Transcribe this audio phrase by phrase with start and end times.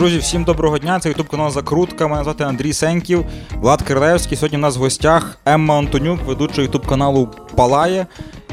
[0.00, 1.00] Друзі, всім доброго дня.
[1.00, 2.08] Це ютуб канал Закрутка.
[2.08, 3.24] Мене звати Андрій Сеньків,
[3.56, 4.36] Влад Кирлевський.
[4.36, 8.06] Сьогодні у нас в гостях Емма Антонюк, ведуча ютуб каналу Палає.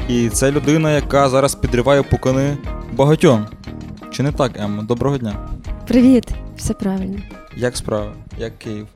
[0.08, 2.56] І це людина, яка зараз підриває пукани
[2.92, 3.46] багатьом.
[4.10, 4.82] Чи не так, Емма?
[4.82, 5.48] Доброго дня.
[5.86, 6.24] Привіт,
[6.56, 7.18] все правильно.
[7.56, 8.12] Як справа?
[8.38, 8.86] Як Київ?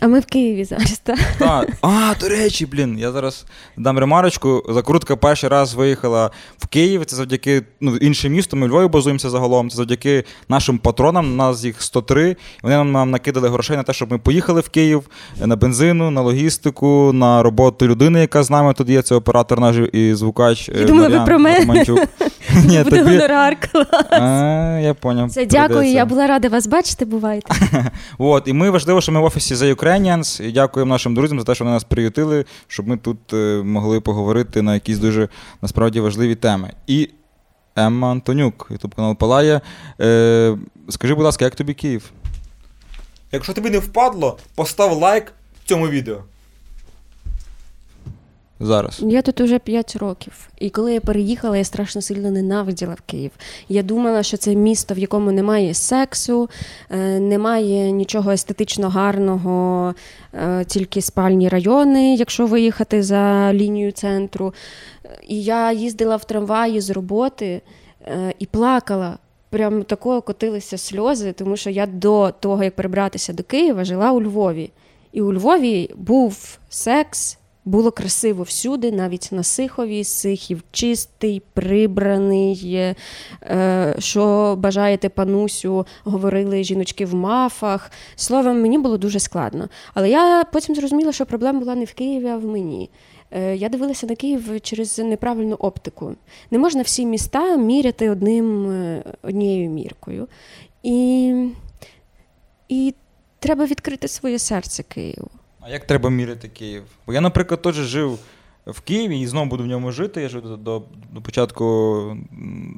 [0.00, 1.18] А ми в Києві зараз, так?
[1.38, 1.68] Так.
[1.82, 4.62] А, до речі, блін, я зараз дам ремарочку.
[4.68, 7.04] Закрутка перший раз виїхала в Київ.
[7.04, 8.60] Це завдяки ну, іншим містам.
[8.60, 9.70] Ми в Львові базуємося загалом.
[9.70, 11.32] Це завдяки нашим патронам.
[11.32, 12.36] У нас їх 103.
[12.62, 15.02] Вони нам, нам накидали грошей на те, щоб ми поїхали в Київ
[15.40, 19.02] на бензину, на логістику, на роботу людини, яка з нами тут є.
[19.02, 20.68] Це оператор наш і звукач.
[20.68, 21.84] Я думала, ви про мене.
[22.64, 23.86] Ні, Буде тобі- гонорар, клас.
[24.10, 25.30] А, я поняв.
[25.30, 25.96] Це дякую, Прийдеться.
[25.98, 27.54] я була рада вас бачити, бувайте.
[28.18, 31.44] От, і ми важливо, що ми в офісі The Ukrainians, і дякуємо нашим друзям за
[31.44, 35.28] те, що вони нас приютили, щоб ми тут е, могли поговорити на якісь дуже
[35.62, 36.72] насправді важливі теми.
[36.86, 37.08] І
[37.76, 39.60] Емма Антонюк, ютуб канал Палає.
[40.00, 40.56] Е,
[40.88, 42.10] скажи, будь ласка, як тобі Київ?
[43.32, 45.32] Якщо тобі не впадло, постав лайк
[45.64, 46.16] цьому відео.
[48.60, 49.00] Зараз.
[49.02, 50.48] Я тут уже 5 років.
[50.58, 53.30] І коли я переїхала, я страшно сильно ненавиділа в Київ.
[53.68, 56.50] Я думала, що це місто, в якому немає сексу,
[56.90, 59.94] е, немає нічого естетично гарного,
[60.34, 64.54] е, тільки спальні райони, якщо виїхати за лінію центру.
[65.28, 67.62] І я їздила в трамваї з роботи
[68.06, 69.18] е, і плакала.
[69.50, 74.22] Прям такого котилися сльози, тому що я до того, як перебратися до Києва, жила у
[74.22, 74.70] Львові.
[75.12, 80.04] І у Львові був секс, було красиво всюди, навіть на Сихові.
[80.04, 82.94] Сихів чистий, прибраний.
[83.42, 87.90] Е, що бажаєте панусю, говорили жіночки в мафах.
[88.16, 89.68] Словом, мені було дуже складно.
[89.94, 92.90] Але я потім зрозуміла, що проблема була не в Києві, а в мені.
[93.30, 96.14] Е, Я дивилася на Київ через неправильну оптику.
[96.50, 100.28] Не можна всі міста міряти одним, е, однією міркою.
[100.82, 101.34] І,
[102.68, 102.94] і
[103.38, 105.30] треба відкрити своє серце Києву.
[105.60, 106.82] А як треба міряти Київ?
[107.06, 108.18] Бо я, наприклад, теж жив
[108.66, 110.22] в Києві і знову буду в ньому жити.
[110.22, 110.82] Я жив до, до,
[111.12, 112.16] до початку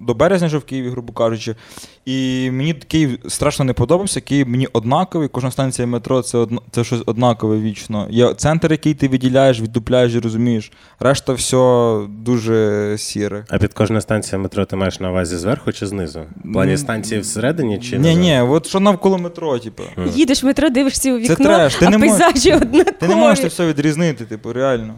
[0.00, 1.56] до березня жив в Києві, грубо кажучи.
[2.04, 4.20] І мені Київ страшно не подобався.
[4.20, 5.28] Київ мені однаковий.
[5.28, 8.06] Кожна станція метро це одно, це щось однакове вічно.
[8.10, 10.72] Є центр, який ти виділяєш, віддупляєш і розумієш.
[11.00, 13.44] Решта все дуже сіре.
[13.50, 16.20] А під кожна станція метро ти маєш на увазі зверху чи знизу?
[16.44, 19.82] В плані станції всередині чи Ні, ні, от що навколо метро, типу.
[20.14, 22.92] Їдеш в метро, дивишся у Це треш, ти а не можеш- пейзажі однакові.
[23.00, 24.94] Ти не можеш це все відрізнити, типу, реально.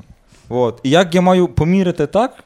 [0.49, 0.81] От.
[0.83, 2.45] І як я маю поміряти так,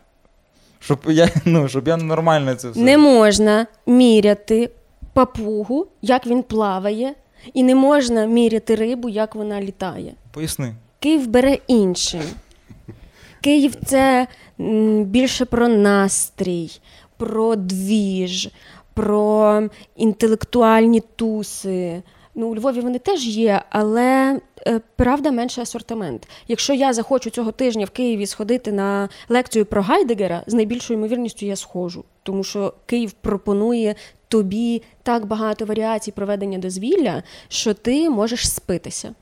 [0.81, 2.81] щоб я, ну, щоб я нормально це все.
[2.81, 4.71] Не можна міряти
[5.13, 7.15] папугу, як він плаває,
[7.55, 10.15] і не можна міряти рибу, як вона літає.
[10.33, 10.75] Поясни.
[11.01, 12.23] Київ бере іншим.
[13.41, 14.27] Київ це
[15.05, 16.81] більше про настрій,
[17.17, 18.49] про двіж,
[18.95, 19.63] про
[19.97, 22.03] інтелектуальні туси.
[22.35, 24.41] Ну, у Львові вони теж є, але
[24.97, 26.29] правда менший асортимент.
[26.49, 31.47] Якщо я захочу цього тижня в Києві сходити на лекцію про Гайдегера, з найбільшою ймовірністю
[31.47, 33.95] я схожу, тому що Київ пропонує
[34.29, 39.15] тобі так багато варіацій проведення дозвілля, що ти можеш спитися.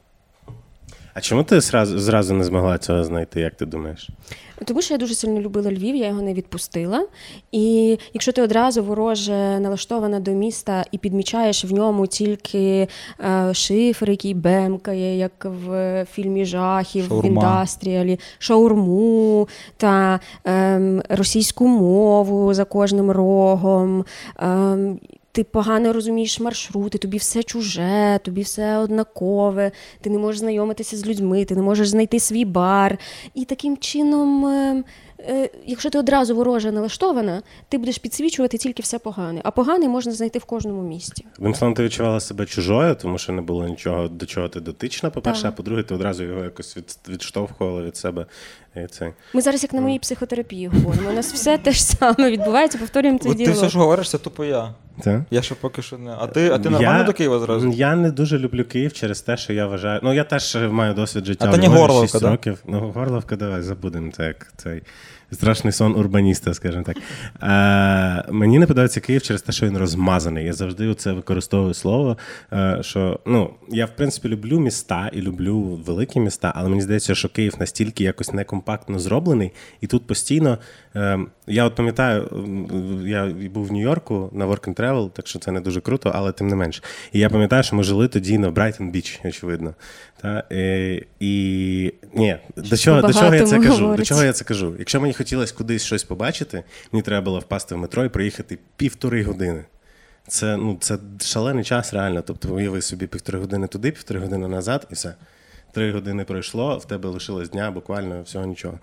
[1.17, 4.11] А чому ти зразу, зразу не змогла цього знайти, як ти думаєш?
[4.65, 7.07] Тому що я дуже сильно любила Львів, я його не відпустила.
[7.53, 12.89] І якщо ти одразу вороже налаштована до міста і підмічаєш в ньому тільки
[13.21, 22.55] е, шифр, який бемкає, як в фільмі жахів, в індастріалі, шаурму та ем, російську мову
[22.55, 24.05] за кожним рогом.
[24.39, 24.99] Ем,
[25.37, 29.71] ти погано розумієш маршрути, тобі все чуже, тобі все однакове,
[30.01, 32.99] ти не можеш знайомитися з людьми, ти не можеш знайти свій бар.
[33.35, 34.85] І таким чином, е,
[35.19, 39.41] е, якщо ти одразу вороже налаштована, ти будеш підсвічувати тільки все погане.
[39.45, 41.27] А погане можна знайти в кожному місті.
[41.55, 45.43] Словом, ти відчувала себе чужою, тому що не було нічого, до чого ти дотична, по-перше,
[45.43, 45.53] Так.
[45.53, 48.27] а по-друге, ти одразу його якось від, відштовхувала від себе.
[48.77, 49.13] І це.
[49.33, 51.11] Ми зараз як на моїй психотерапії говоримо.
[51.11, 54.19] У нас все те ж саме відбувається, повторюємо цей От ти все, що говориш, це
[54.19, 54.75] тупо я.
[55.01, 55.25] Це?
[55.31, 56.11] Я ще поки що не.
[56.19, 57.69] А ти, а ти нормально до Києва зразу?
[57.69, 60.01] Я не дуже люблю Київ через те, що я вважаю.
[60.03, 61.47] Ну, я теж маю досвід життя.
[61.49, 62.31] А та не Горловка, 6 да?
[62.31, 62.59] років.
[62.67, 64.13] Ну, Горловка, давай забудемо.
[64.13, 64.83] Це як цей
[65.33, 66.97] страшний сон урбаніста, скажімо так.
[67.43, 70.45] Е, мені не подобається Київ через те, що він розмазаний.
[70.45, 72.19] Я завжди це використовую слово.
[72.53, 77.15] Е, що ну, я в принципі люблю міста і люблю великі міста, але мені здається,
[77.15, 80.59] що Київ настільки якось некомпактно зроблений, і тут постійно.
[80.97, 82.29] Е, я от пам'ятаю,
[83.07, 86.33] я був в Нью-Йорку на Work and Travel, так що це не дуже круто, але
[86.33, 86.83] тим не менш.
[87.13, 89.75] І я пам'ятаю, що ми жили тоді на Брайтон Біч, очевидно.
[90.21, 93.97] Та, е, і ні, до чого, до чого я це по-багатому кажу?
[93.97, 94.75] До чого я це кажу?
[94.79, 99.23] Якщо мені хотілося кудись щось побачити, мені треба було впасти в метро і проїхати півтори
[99.23, 99.65] години.
[100.29, 102.23] Це ну, це шалений час, реально.
[102.23, 105.15] Тобто, уяви собі півтори години туди, півтори години назад, і все.
[105.73, 108.79] Три години пройшло, в тебе лишилось дня, буквально всього нічого.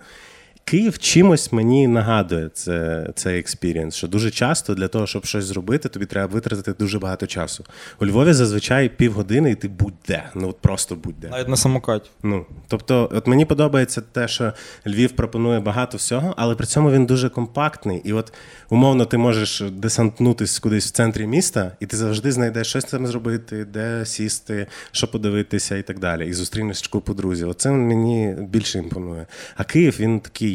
[0.64, 5.88] Київ чимось мені нагадує це, цей експірієнс, що дуже часто для того, щоб щось зробити,
[5.88, 7.64] тобі треба витратити дуже багато часу.
[8.00, 10.22] У Львові зазвичай півгодини, і ти будь-де.
[10.34, 11.28] Ну от просто будь-де.
[11.28, 12.10] Навіть на самокаті.
[12.22, 14.52] Ну, тобто, от мені подобається те, що
[14.86, 18.02] Львів пропонує багато всього, але при цьому він дуже компактний.
[18.04, 18.32] І от
[18.68, 23.64] умовно ти можеш десантнутись кудись в центрі міста, і ти завжди знайдеш щось там зробити,
[23.64, 26.28] де сісти, що подивитися і так далі.
[26.28, 27.48] І зустрінеш купу друзів.
[27.48, 29.26] Оце мені більше імпонує.
[29.56, 30.53] А Київ він такий.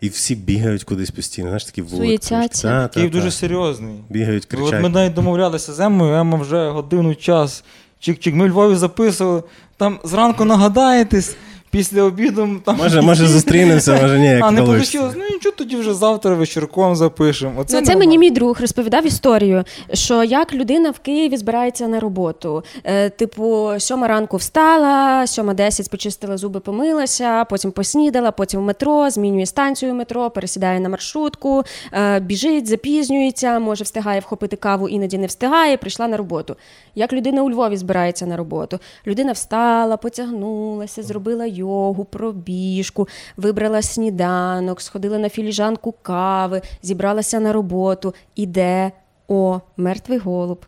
[0.00, 2.28] І всі бігають кудись постійно, знаєш, такі вулиці.
[2.28, 3.16] Та, та, Київ та.
[3.16, 3.94] дуже серйозний.
[4.08, 4.74] Бігають, кричать.
[4.74, 7.64] От ми навіть домовлялися з Емою, Ема вже годину час.
[8.00, 9.42] Чик-чик, ми в Львові записували.
[9.76, 11.36] Там зранку нагадаєтесь,
[11.70, 12.76] після обіду там.
[12.76, 15.12] Може, може зустрінемося, може ні, як А, не вийшло.
[15.16, 17.52] Ну нічого, тоді вже завтра вечірком запишемо.
[17.60, 22.00] Оце Ну, це мені мій друг розповідав історію, що як людина в Києві збирається на
[22.00, 22.64] роботу.
[22.84, 29.10] Е, типу, сьома ранку встала, сьома десять почистила зуби, помилася, потім поснідала, потім в метро,
[29.10, 31.62] змінює станцію метро, пересідає на маршрутку,
[31.92, 36.56] е, біжить, запізнюється, може встигає вхопити каву, іноді не встигає, прийшла на роботу.
[36.94, 38.78] Як людина у Львові збирається на роботу?
[39.06, 48.14] Людина встала, потягнулася, зробила йогу, пробіжку, вибрала сніданок, сходила на філіжанку кави, зібралася на роботу,
[48.36, 48.92] іде
[49.28, 50.66] о, мертвий голуб.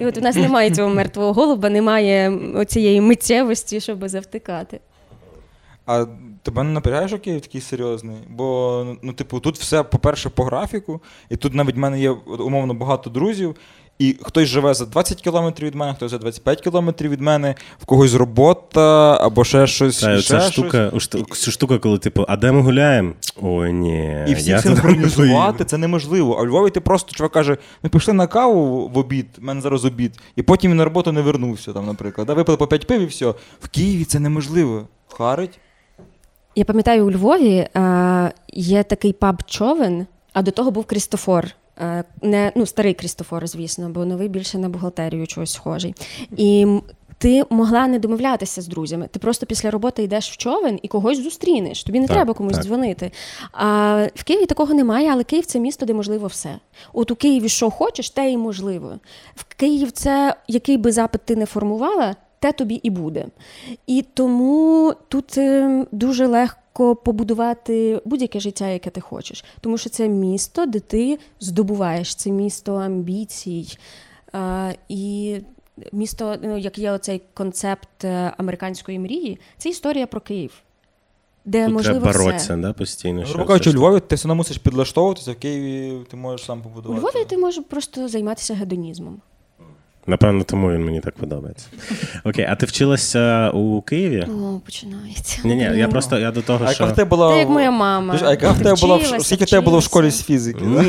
[0.00, 4.80] І от у нас немає цього мертвого голуба, немає цієї миттєвості, щоб завтикати.
[5.86, 6.06] А
[6.42, 8.16] тебе не напрягає, що Київ такий серйозний?
[8.28, 12.74] Бо, ну, типу, тут все, по-перше, по графіку, і тут навіть в мене є умовно
[12.74, 13.56] багато друзів.
[14.00, 17.84] І хтось живе за 20 кілометрів від мене, хтось за 25 кілометрів від мене, в
[17.84, 20.00] когось робота або ще щось.
[20.00, 20.52] Та, ще ця щось.
[20.52, 23.12] штука, шту- ця штука, коли типу, а де ми гуляємо?
[23.42, 24.24] Ой, ні.
[24.28, 26.34] І всіх синхронізувати це неможливо.
[26.38, 29.60] А у Львові ти просто чувак каже: ми пішли на каву в обід, в мене
[29.60, 32.26] зараз обід, і потім він на роботу не вернувся, там, наприклад.
[32.26, 33.34] Да, випили по 5 пив і все.
[33.60, 34.88] В Києві це неможливо.
[35.08, 35.58] Харить.
[36.56, 41.46] Я пам'ятаю, у Львові е, є такий паб човен, а до того був Крістофор.
[41.80, 45.94] Е, не, ну, старий Крістофор, звісно, бо новий більше на бухгалтерію чогось схожий.
[46.36, 46.80] І
[47.18, 49.08] ти могла не домовлятися з друзями.
[49.12, 51.84] Ти просто після роботи йдеш в човен і когось зустрінеш.
[51.84, 52.64] Тобі не Так, треба комусь так.
[52.64, 53.10] дзвонити.
[53.52, 56.58] А в Києві такого немає, але Київ це місто, де можливо все.
[56.92, 58.92] От у Києві що хочеш, те і можливо.
[59.34, 63.26] В Київ це який би запит ти не формувала, те тобі і буде.
[63.86, 69.44] І тому тут е, дуже легко побудувати будь-яке життя, яке ти хочеш.
[69.60, 73.78] Тому що це місто, де ти здобуваєш, це місто амбіцій.
[74.88, 75.36] І
[75.92, 80.52] місто, ну, як є оцей концепт е, американської мрії, це історія про Київ.
[81.44, 82.56] Де Тут можливо треба все.
[82.56, 83.22] да, постійно.
[83.22, 86.62] Грубо кажучи, у Львові ти все одно мусиш підлаштовуватися, в Києві ти можеш сам У
[86.62, 87.00] побудувати.
[87.00, 89.20] Львові ти можеш просто займатися гедонізмом.
[90.10, 91.66] Напевно, тому він мені так подобається.
[92.24, 94.26] Окей, а ти вчилася у Києві?
[94.28, 95.38] О, починається.
[95.44, 96.86] Ні, ні, я просто я до того, А що.
[96.86, 97.30] тебе була.
[97.30, 98.18] Та як моя мама.
[98.24, 100.64] А яка в тебе була в скільки тебе було в школі з фізики?
[100.64, 100.88] Ні,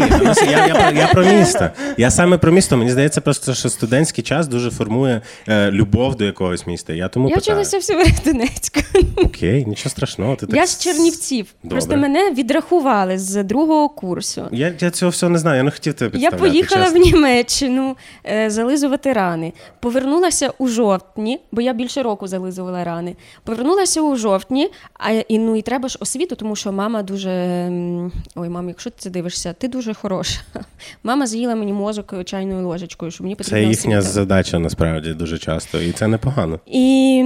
[0.52, 1.70] я, я, про- я про місто.
[1.98, 2.78] Я саме про місто.
[2.78, 6.94] Мені здається, просто що студентський час дуже формує е, любов до якогось міста.
[6.94, 7.44] Я тому Я питаю.
[7.64, 8.80] вчилася в Сєвєродонецьку.
[9.18, 10.36] Окей, нічого страшного.
[10.36, 10.56] Ти так...
[10.56, 11.46] Я з Чернівців.
[11.64, 11.76] Добре.
[11.78, 14.44] Просто мене відрахували з другого курсу.
[14.52, 17.00] Я, я цього всього не знаю, я не хотів тебе Я поїхала чесно.
[17.00, 17.96] в Німеччину
[18.26, 19.54] е, зализувати рани.
[19.80, 23.16] Повернулася у жовтні, бо я більше року зализувала рани.
[23.44, 27.32] Повернулася у жовтні, а і ну і треба ж освіту, тому що мама дуже.
[28.36, 30.40] Ой, мам, якщо ти це дивишся, ти дуже хороша.
[31.04, 33.60] Мама з'їла мені мозок чайною ложечкою, що мені потрібно.
[33.60, 34.14] Це їхня освіта.
[34.14, 36.60] задача насправді дуже часто, і це непогано.
[36.66, 37.24] І,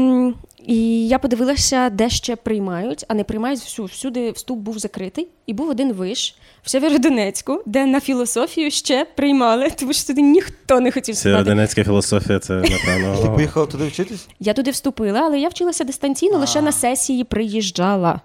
[0.68, 3.86] і я подивилася, де ще приймають, а не приймають всю.
[3.86, 9.70] Всюди вступ був закритий, і був один виш в Сєвєродонецьку, де на філософію ще приймали,
[9.80, 11.38] тому що туди ніхто не хотів вступати.
[11.38, 13.18] Сєвєродонецька філософія це напевно.
[13.24, 14.28] Ти поїхала туди вчитись?
[14.40, 18.22] Я туди вступила, але я вчилася дистанційно, лише на сесії приїжджала.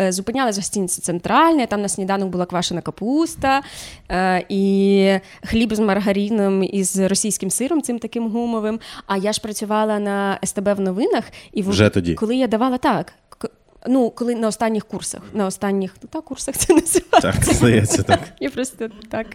[0.00, 3.62] Е, Зупинялась в гостиниці центральне, там на сніданок була квашена капуста
[4.10, 8.80] е, і хліб з маргаріном і з російським сиром, цим таким гумовим.
[9.06, 12.14] А я ж працювала на СТБ в новинах, і в- Вже тоді?
[12.14, 13.12] коли я давала так.
[13.88, 17.20] Ну, коли на останніх курсах, на останніх та, курсах це називається.
[17.20, 18.20] Так, здається, так.
[18.40, 19.26] Я просто так.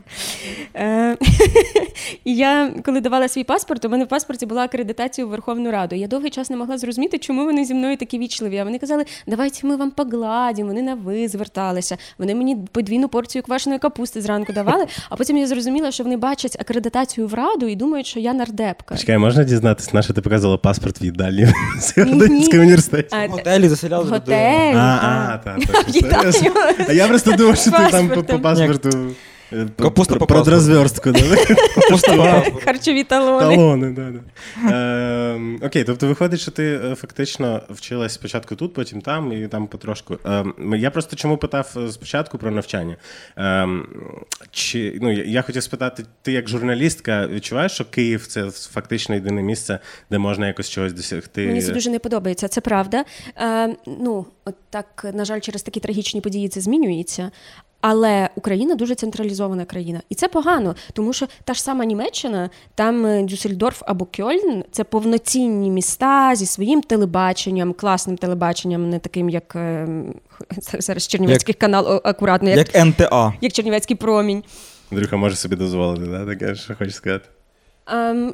[0.75, 1.17] Е,
[2.23, 5.95] і я, коли давала свій паспорт, у мене в паспорті була акредитація у Верховну Раду.
[5.95, 8.57] Я довгий час не могла зрозуміти, чому вони зі мною такі вічливі.
[8.57, 10.67] А вони казали, давайте ми вам погладимо.
[10.67, 11.97] Вони на ви зверталися.
[12.17, 14.85] Вони мені подвійну порцію квашеної капусти зранку давали.
[15.09, 18.97] А потім я зрозуміла, що вони бачать акредитацію в раду і думають, що я нардепка.
[18.97, 22.59] Чекай, можна дізнатися, на що ти показала паспорт в їдальні в Сєвєродонецькому Ні.
[22.59, 23.15] університеті?
[23.15, 24.05] А, В готелі заселяли
[24.39, 24.73] в людей.
[24.73, 24.77] готелі.
[24.77, 24.99] А,
[25.33, 25.59] а, так.
[25.59, 25.95] так, так.
[25.95, 26.33] Вітаю.
[26.87, 27.57] А я просто думав,
[29.77, 30.51] Капуста по Про паспорту.
[30.51, 31.11] розверстку.
[31.11, 31.35] да?
[31.75, 32.59] Капуста по.
[32.59, 33.55] Харчові талони.
[33.55, 34.19] Талони, да, да.
[35.35, 39.67] Ем, окей, тобто виходить, що ти е, фактично вчилась спочатку тут, потім там і там
[39.67, 40.17] потрошку.
[40.25, 42.95] Ем, я просто чому питав е, спочатку про навчання.
[43.37, 43.87] Ем,
[44.51, 49.41] чи, ну, я, я хотів спитати, ти як журналістка відчуваєш, що Київ це фактично єдине
[49.41, 49.79] місце,
[50.11, 51.47] де можна якось чогось досягти?
[51.47, 53.05] Мені це дуже не подобається, це правда.
[53.37, 57.31] Е, ну, от так, на жаль, через такі трагічні події це змінюється.
[57.81, 63.05] Але Україна дуже централізована країна, і це погано, тому що та ж сама Німеччина, там
[63.05, 69.55] е, Дюссельдорф або Кьольн це повноцінні міста зі своїм телебаченням, класним телебаченням, не таким, як
[69.55, 69.87] е,
[70.79, 72.75] зараз Чернівецький канал акуратно, як, як...
[73.41, 74.43] Як Чернівецький промінь.
[74.91, 76.25] Андрюха може собі дозволити, да?
[76.25, 77.29] таке, що хочеш сказати.
[77.87, 78.33] Ем,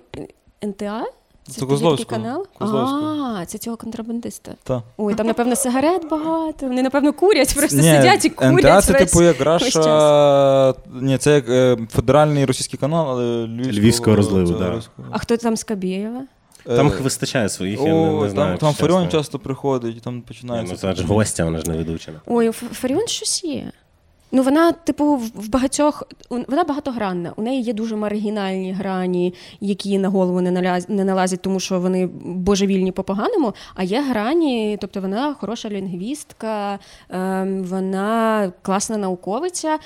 [0.64, 1.06] НТА?
[1.50, 2.22] Це Козловського.
[2.22, 2.48] канал?
[2.60, 3.36] Козловського.
[3.42, 4.52] А, це цього контрабандиста.
[4.64, 4.84] Та.
[4.98, 6.68] Ой, там, напевно, сигарет багато.
[6.68, 8.54] Вони, напевно, курять, просто Ні, сидять і курять.
[8.66, 9.42] НТА це весь- типу як.
[9.42, 10.74] Раша.
[11.02, 14.82] Ні, це як е, федеральний російський канал, але львівського, Львівського розливу, да.
[15.12, 16.22] А хто там з Кабєєва?
[16.66, 18.50] Там Е, вистачає своїх, я не, О, не знаю.
[18.50, 18.74] там, там.
[18.74, 20.74] Фаріон часто приходить, там починається.
[20.74, 22.12] Ну, це ж гостя, вона ж не ведуча.
[22.26, 23.72] Ой, Фаріон щось є.
[24.36, 27.34] Ну, вона, типу, в багатьох вона багатогранна.
[27.36, 31.80] У неї є дуже маргінальні грані, які на голову не наляз, не налазять, тому що
[31.80, 33.54] вони божевільні по поганому.
[33.76, 39.78] А є грані, тобто вона хороша лінгвістка, ем, вона класна науковиця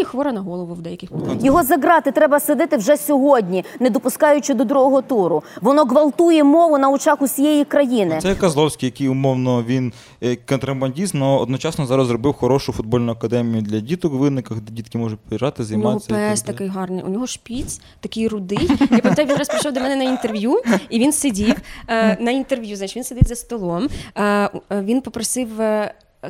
[0.00, 1.44] і хвора на голову в деяких питаннях.
[1.44, 5.42] Його за грати треба сидити вже сьогодні, не допускаючи до другого туру.
[5.60, 8.18] Воно гвалтує мову на очах усієї країни.
[8.22, 13.80] Це Козловський, який умовно він е, контрабандіст, але одночасно зараз зробив хорошу футбольну академію для
[13.98, 16.26] діток в винниках, де дітки можуть приїжджати, У нього займатися.
[16.26, 18.70] і пес такий гарний, у нього шпіц, такий рудий.
[18.90, 21.56] Я пам'ятаю, він раз прийшов до мене на інтерв'ю, і він сидів
[21.88, 23.88] е, на інтерв'ю, значить, він сидить за столом.
[24.14, 25.48] Е, е, він попросив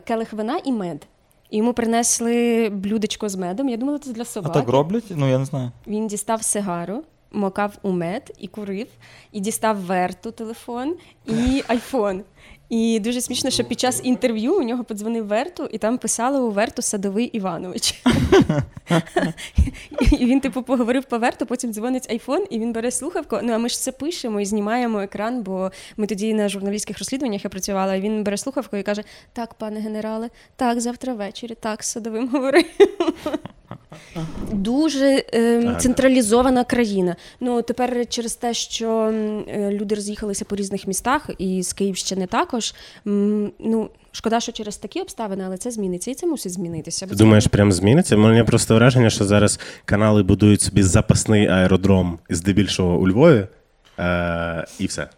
[0.05, 1.07] келих вина і мед.
[1.51, 3.69] І йому принесли блюдечко з медом.
[3.69, 5.05] Я думала, це для А так роблять?
[5.11, 5.71] Ну я не знаю.
[5.87, 8.87] Він дістав сигару, мокав у мед і курив,
[9.33, 10.95] і дістав верту телефон
[11.27, 12.23] і айфон.
[12.69, 16.51] І дуже смішно, що під час інтерв'ю у нього подзвонив Верту, і там писали у
[16.51, 18.03] Верту Садовий Іванович.
[20.13, 23.39] І він, типу, поговорив по Верту, потім дзвонить айфон, і він бере слухавку.
[23.43, 27.45] Ну а ми ж це пишемо і знімаємо екран, бо ми тоді на журналістських розслідуваннях
[27.45, 27.95] я працювала.
[27.95, 32.29] І він бере слухавку і каже: Так, пане генерале, так, завтра ввечері, так, з садовим
[32.29, 32.65] говорив.
[34.53, 37.17] Дуже е, централізована країна.
[37.41, 38.91] Ну тепер через те, що
[39.49, 42.75] е, люди роз'їхалися по різних містах, і з Київщини також.
[43.07, 47.07] м, Ну шкода, що через такі обставини, але це зміниться, і це мусить змінитися.
[47.07, 48.17] Ти думаєш, прям зміниться?
[48.17, 53.47] У мене просто враження, що зараз канали будують собі запасний аеродром, здебільшого у Львові,
[53.99, 55.09] е- і все.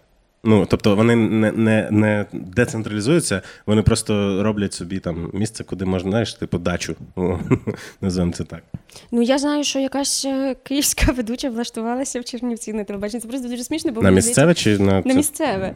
[0.45, 6.11] Ну, тобто вони не, не, не децентралізуються, вони просто роблять собі там місце, куди можна,
[6.11, 6.95] знаєш, типу дачу.
[8.01, 8.63] Називаємо це так.
[9.13, 13.21] Ну я знаю, що якась е, київська ведуча влаштувалася в Чернівці на телебаченні.
[13.21, 15.15] Це просто дуже смішно, бо На місцеве чи на, На це?
[15.15, 15.75] місцеве.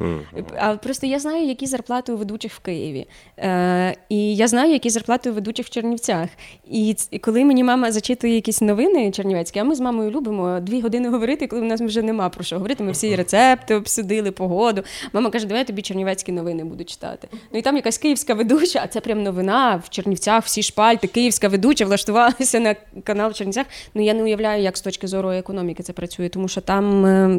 [0.58, 3.06] А просто я знаю, які зарплати у ведучих в Києві.
[3.38, 6.28] Е, і я знаю, які зарплати у ведучих в Чернівцях.
[6.70, 10.80] І, і коли мені мама зачитує якісь новини чернівецькі, а ми з мамою любимо дві
[10.80, 12.84] години говорити, коли в нас вже нема про що говорити.
[12.84, 14.82] Ми всі рецепти обсудили, погоду.
[15.12, 17.28] Мама каже, давай я тобі чернівецькі новини буду читати.
[17.52, 21.48] Ну і там якась київська ведуча, а це прям новина в Чернівцях, всі шпальти, київська
[21.48, 23.66] ведуча влаштувалася на канал в Чернівцях.
[23.94, 27.38] Ну я не уявляю, як з точки зору економіки це працює, тому що там е,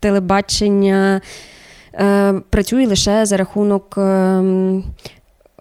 [0.00, 1.20] телебачення
[1.94, 4.82] е, працює лише за рахунок е, е,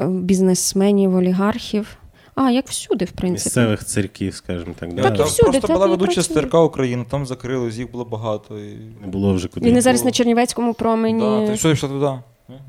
[0.08, 1.98] бізнесменів, олігархів.
[2.40, 3.48] А, як всюди, в принципі.
[3.48, 4.90] Місцевих церків, скажімо так.
[4.90, 5.14] Так да.
[5.14, 6.36] і там всюди, просто так була і ведуча працює.
[6.36, 8.60] СТРК України, там закрили, їх було багато.
[8.60, 8.78] І...
[9.02, 9.70] Не було вже куди.
[9.70, 10.08] Він і зараз було.
[10.08, 11.20] на Чернівецькому промені.
[11.20, 12.12] Да, ти що, що туди.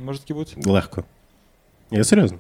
[0.05, 0.53] Може таки бути?
[0.71, 1.05] Легко.
[1.91, 2.39] Я серйозно?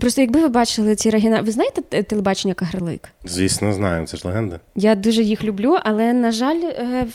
[0.00, 1.46] Просто якби ви бачили ці регіональні...
[1.46, 3.08] Ви знаєте телебачення Кагарлик?
[3.24, 4.60] Звісно, знаю, це ж легенда.
[4.76, 7.06] Я дуже їх люблю, але, на жаль, е,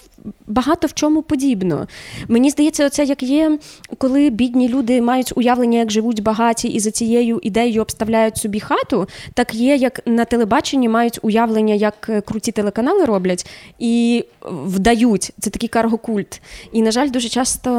[0.48, 1.88] багато в чому подібно.
[2.28, 3.60] Мені здається, оце як є,
[3.98, 9.08] коли бідні люди мають уявлення, як живуть багаті, і за цією ідеєю обставляють собі хату,
[9.34, 14.26] так є, як на телебаченні мають уявлення, як е, круті телеканали роблять, і
[14.66, 15.32] вдають.
[15.40, 16.42] Це такий каргокульт.
[16.72, 17.70] І, на жаль, дуже часто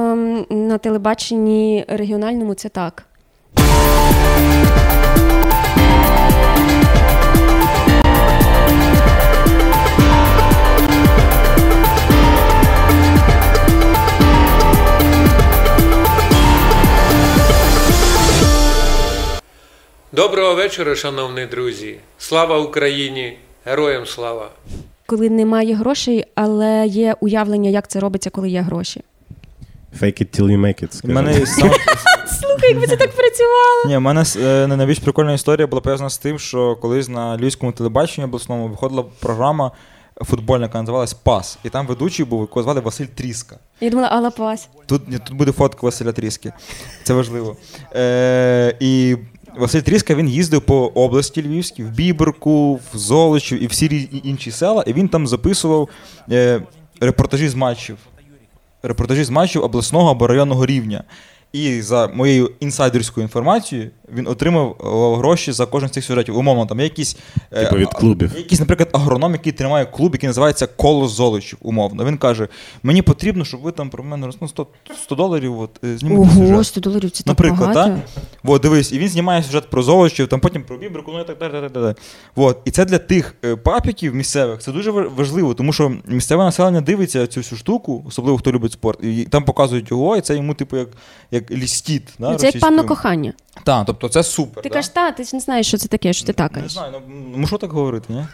[0.50, 3.06] на телебаченні регіональному це так.
[20.12, 21.96] Доброго вечора, шановні друзі.
[22.18, 23.38] Слава Україні!
[23.64, 24.50] Героям слава!
[25.06, 29.00] Коли немає грошей, але є уявлення, як це робиться, коли є гроші.
[30.00, 31.00] Fake it till you make it.
[31.04, 31.70] У мене є сам...
[32.40, 33.84] Слухай, якби це так працювало.
[33.86, 37.72] Ні, в мене е, найбільш прикольна історія була пов'язана з тим, що колись на львівському
[37.72, 39.70] телебаченні обласному виходила програма
[40.24, 41.58] футбольна, яка називалась Пас.
[41.64, 43.56] І там ведучий був, якого звали Василь Тріска.
[43.80, 44.68] Я думала, Алла Пас.
[44.86, 46.52] Тут, ні, тут буде фотка Василя Тріски.
[47.02, 47.56] Це важливо.
[47.94, 49.16] Е, і
[49.58, 54.84] Василь Тріска він їздив по області Львівській, в Біберку, в Золочів і всі інші села,
[54.86, 55.88] і він там записував
[56.30, 56.62] е,
[57.00, 57.96] репортажі з матчів.
[58.82, 61.04] Репортажі з матчів обласного або районного рівня.
[61.52, 66.38] І за моєю інсайдерською інформацією він отримав е, гроші за кожен з цих сюжетів.
[66.38, 67.16] Умовно, там є якісь.
[67.52, 68.30] е, Типу від клубів.
[68.34, 72.04] Є якийсь, наприклад, агроном, який тримає клуб, який називається Колос Золочів, умовно.
[72.04, 72.48] Він каже:
[72.82, 74.66] мені потрібно, щоб ви там про мене ну, 100,
[75.02, 76.66] 100 доларів от, е, знімете Ого, сюжет.
[76.66, 77.94] 100 доларів це так Наприклад, багато.
[77.94, 78.24] так?
[78.44, 81.38] От, дивись, і він знімає сюжет про Золочів, там потім про Біберку, ну і так
[81.38, 81.52] далі.
[81.52, 81.94] так далі.
[82.36, 82.58] От.
[82.64, 87.26] І це для тих папіків місцевих це дуже ва- важливо, тому що місцеве населення дивиться
[87.26, 90.76] цю всю штуку, особливо хто любить спорт, і там показують його, і це йому, типу,
[90.76, 90.88] як,
[91.30, 92.02] як лістіт.
[92.18, 92.60] Да, Ну, це як російською.
[92.76, 93.32] панно кохання.
[93.64, 94.62] Так, тобто це супер.
[94.62, 94.74] Ти да?
[94.74, 96.72] кажеш, та, ти ж не знаєш, що це таке, що ти Не такаєш.
[96.72, 98.26] знаю, ну ну, що так говорити, ні?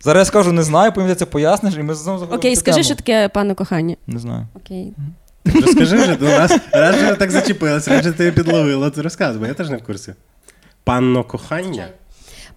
[0.00, 2.38] Зараз я скажу, не знаю, потім це поясниш, і ми знову заходимо.
[2.38, 2.84] Окей, скажи, тему.
[2.84, 3.96] що таке панно кохання.
[4.06, 4.46] Не знаю.
[4.54, 4.92] Окей.
[5.44, 9.54] Розкажи вже, ну, раз, раз вже так зачепилась, раз вже тебе підловило, то розказуй, я
[9.54, 10.14] теж не в курсі.
[10.84, 11.88] Панно кохання?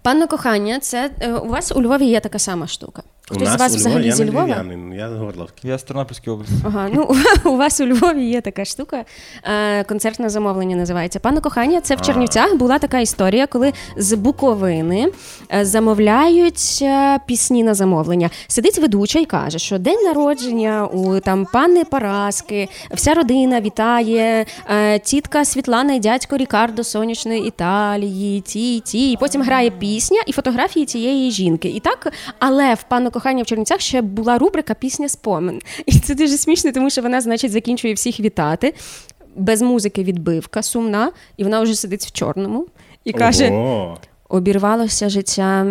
[0.02, 3.02] Панно кохання, це е, у вас у Львові є така сама штука.
[3.30, 4.44] Хтось з вас у взагалі я зі не Львова?
[4.44, 5.68] львів'янин, я з Горловки.
[5.68, 6.54] Я з Тернопільської області.
[6.64, 7.14] Ага, ну
[7.52, 9.04] у вас у Львові є така штука.
[9.44, 11.20] Е, концертне замовлення називається.
[11.20, 15.08] Пане кохання, це в Чернівцях була така історія, коли з Буковини
[15.54, 18.30] е, замовляють е, пісні на замовлення.
[18.48, 24.98] Сидить ведуча і каже, що день народження у там пани Параски, вся родина вітає, е,
[24.98, 29.12] тітка Світлана і дядько Рікардо з сонячної Італії, ті, ті.
[29.12, 31.68] І потім грає пісня і фотографії цієї жінки.
[31.68, 35.60] І так, але в пане кохання в Чернівцях ще була рубрика Пісня спомин.
[35.86, 38.74] І це дуже смішно, тому що вона, значить, закінчує всіх вітати.
[39.36, 42.66] Без музики відбивка, сумна, і вона вже сидить в чорному
[43.04, 43.98] і каже: Ого.
[44.28, 45.66] обірвалося життя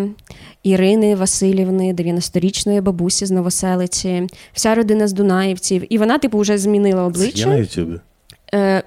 [0.64, 5.94] Ірини Васильівни, 90-річної бабусі з Новоселиці, вся родина з Дунаївців.
[5.94, 8.00] І вона, типу, вже змінила Це є на обличчя.
[8.54, 8.84] Е,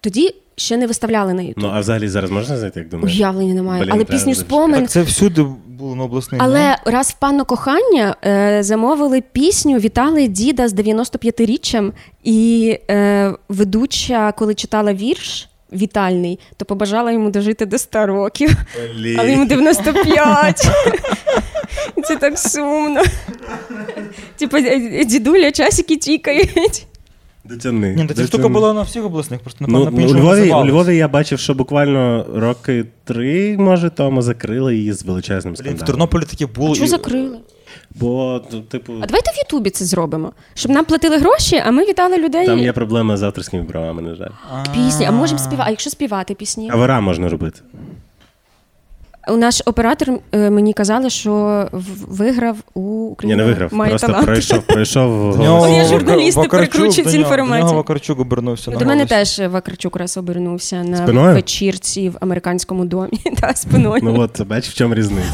[0.00, 1.62] тоді ще не виставляли на Ютуб.
[1.62, 3.16] Ну, а взагалі зараз можна знайти, як думаєш?
[3.16, 3.82] Уявлення немає.
[3.82, 4.80] Блін, Але треба пісню спомин.
[4.80, 6.42] Так це всюди було на обласних.
[6.44, 11.92] Але раз в панно кохання е, замовили пісню, вітали діда з 95-річчям,
[12.24, 18.56] і е, ведуча, коли читала вірш вітальний, то побажала йому дожити до 100 років,
[18.96, 19.20] Блін.
[19.20, 20.68] але йому 95.
[22.04, 23.02] Це так сумно.
[24.36, 24.60] Типа
[25.04, 26.86] дідуля, часики тікають.
[27.44, 27.94] Дотяни.
[27.94, 30.66] Ні, та ця штука була на всіх обласних, просто Ну, напевно ну, у, Львові, у.
[30.66, 35.82] Львові я бачив, що буквально роки три, може, тому закрили її з величезним Блін, в.
[35.82, 36.74] Тернополі таке було.
[36.74, 37.38] Що і- закрили?
[37.94, 41.84] Бо, ну, типу, А давайте в Ютубі це зробимо, щоб нам платили гроші, а ми
[41.84, 42.46] вітали людей.
[42.46, 44.30] там є проблема з авторськими правами, на жаль.
[44.74, 45.62] Пісні, а можемо співати.
[45.66, 46.70] А якщо співати пісні?
[46.70, 47.60] Кавера можна робити.
[49.28, 51.32] Наш оператор е, мені казали, що
[51.72, 53.74] в- виграв у Ні, не виграв.
[53.74, 54.26] Має Просто талант.
[54.26, 57.60] пройшов, пройшов нього я журналісти прикручують перекручують цю інформацію.
[57.60, 61.34] До нього Вакарчук обернувся До на мене теж Вакарчук раз обернувся на Спиною?
[61.34, 63.20] вечірці в американському домі.
[63.40, 64.00] Та, спиною.
[64.04, 65.28] Ну от, бач, в чому різниця.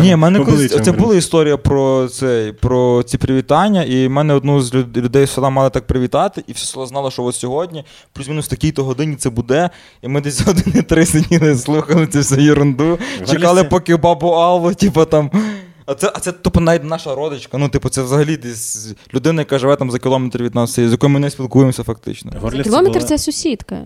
[0.00, 4.60] Ні, в мене колись це була історія про цей про ці привітання, і мене одну
[4.60, 8.48] з людей села мали так привітати, і все село знало, що от сьогодні, плюс-мінус в
[8.48, 9.70] такій-то годині це буде.
[10.02, 12.98] І ми десь години три сиділи, слухали цю всю ерунду,
[13.30, 15.30] чекали, поки бабу Аллу, типу там.
[15.86, 17.58] А це, а це типу, навіть наша родичка.
[17.58, 21.10] Ну, типу, це взагалі десь людина, яка живе там за кілометр від нас, з якою
[21.10, 22.32] ми не спілкуємося фактично.
[22.40, 23.76] Горлівці Кілометр була- це сусідка.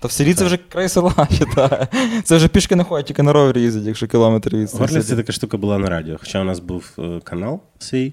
[0.00, 1.86] Та в селі це вже край села, вважаю.
[2.24, 5.56] Це вже пішки не ходять, тільки на ровері їздять, якщо кілометр від Горлівці така штука
[5.56, 6.16] була на радіо.
[6.20, 8.12] Хоча у нас був е, канал свій,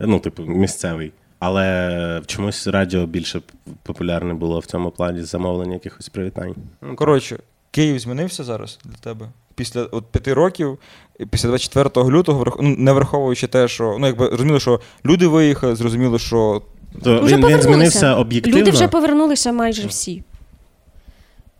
[0.00, 1.12] е, ну, типу, місцевий.
[1.38, 3.40] Але чомусь радіо більше
[3.82, 6.54] популярне було в цьому плані замовлення якихось привітань.
[6.82, 7.38] Ну, Коротше,
[7.70, 9.28] Київ змінився зараз для тебе.
[9.54, 10.78] Після от п'яти років,
[11.30, 16.18] після 24 лютого, ну, не враховуючи те, що ну якби зрозуміло, що люди виїхали, зрозуміло,
[16.18, 16.62] що
[17.02, 18.60] То він, він змінився об'єктивно.
[18.60, 20.22] Люди вже повернулися майже всі.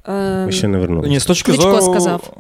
[0.09, 1.09] Ми ще не вернулися.
[1.11, 1.83] ні, з точки Кличко зору.
[1.95, 2.31] сказав.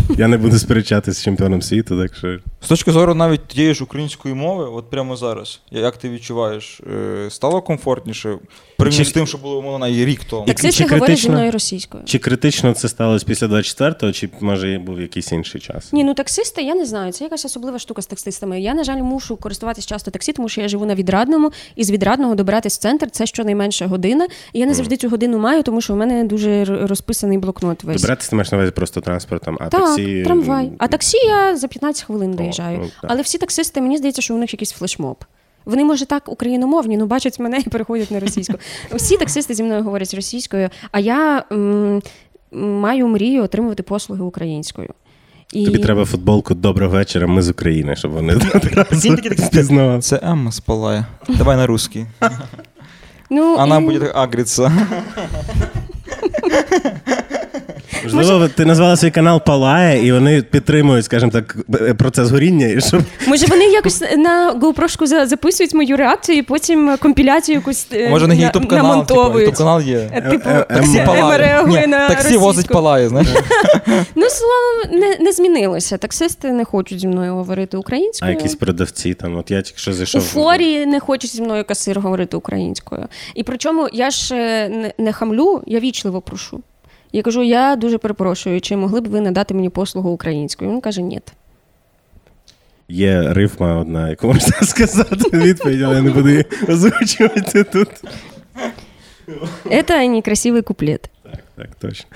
[0.18, 2.38] Я не буду сперечатися з чемпіоном світу, так що.
[2.60, 7.30] З точки зору навіть тієї ж української мови, от прямо зараз, як ти відчуваєш, е,
[7.30, 8.38] стало комфортніше
[8.76, 10.46] порівняно Чи- з тим, що було умовно і рік тому.
[10.46, 12.04] Так, Таксисти говорять зі мною російською.
[12.04, 15.92] Чи критично це сталося після 24-го, чи може був якийсь інший час?
[15.92, 17.12] Ні, ну таксисти, я не знаю.
[17.12, 18.60] Це якась особлива штука з таксистами.
[18.60, 21.90] Я, на жаль, мушу користуватись часто таксі, тому що я живу на відрадному, і з
[21.90, 24.26] відрадного добиратись в центр це щонайменше година.
[24.52, 28.02] І я не завжди цю годину маю, тому що в мене дуже розписаний блокнот весь.
[28.02, 30.22] Добиратися ти маєш на увазі просто транспортом, а Так, таксі.
[30.22, 30.72] трамвай.
[30.78, 32.78] А таксі я за 15 хвилин доїжджаю.
[32.82, 32.90] ну.
[33.02, 35.24] Але всі таксисти, мені здається, що у них якийсь флешмоб.
[35.64, 38.54] Вони, може, так україномовні, ну бачать мене і переходять на російську.
[38.94, 42.02] Всі таксисти зі мною говорять російською, а я м,
[42.52, 44.90] маю мрію отримувати послуги українською.
[45.52, 45.64] І...
[45.64, 50.00] Тобі треба футболку Доброго вечора, ми з України, щоб вони впізнавали.
[50.00, 51.06] Це Емма спалає.
[51.28, 52.06] Давай на русский.
[53.30, 53.80] Ну, Вона і...
[53.80, 54.72] буде агриться.
[58.14, 62.80] Можливо, ти назвала свій канал Палає, і вони підтримують, скажімо так, б- процес горіння, і
[62.80, 68.10] щоб Може, вони якось на GoPro за- записують мою реакцію і потім компіляцію якусь е,
[68.10, 69.46] Може, на на- ютуб канал, типу, намонтовують.
[69.46, 70.10] ютуб канал є.
[70.14, 71.38] Е, Типу, Е, е, Ема Палає.
[71.38, 72.44] реагує Ні, на таксі російську.
[72.44, 73.28] возить палає, знаєш.
[74.14, 75.96] Ну, словом, не, не змінилося.
[75.98, 78.30] Таксисти не хочуть зі мною говорити а українською.
[78.32, 79.36] якісь продавці там.
[79.38, 80.22] От я тільки що У зайшов.
[80.22, 83.08] форі не хоче зі мною касир говорити українською.
[83.34, 86.60] І причому я ж е, не, не хамлю, я вічливо прошу.
[87.16, 90.70] Я кажу, я дуже перепрошую, чи могли б ви надати мені послугу українською?
[90.70, 91.20] Він каже, ні.
[92.88, 97.88] Є рифма одна, яку можна сказати відповідь, але я не буду її озвучувати тут.
[99.86, 101.10] Це некрасивий куплет.
[101.22, 102.06] Так, так, точно.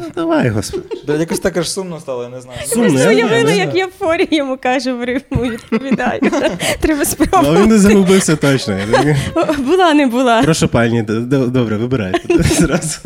[0.00, 0.84] Ну, давай, господи.
[1.06, 2.58] Бля, Якось так аж сумно стало, я не знаю.
[2.66, 6.20] Сумно, Просто я- уявила, як я в форі йому кажу в рифму, відповідаю.
[6.80, 7.04] Треба
[7.42, 8.78] Ну, він не загубився точно.
[8.78, 9.16] Я
[9.58, 10.42] Була, не була.
[10.42, 10.68] Прошу
[11.02, 12.42] д- д- добре, вибирайте.
[12.42, 12.98] Зразу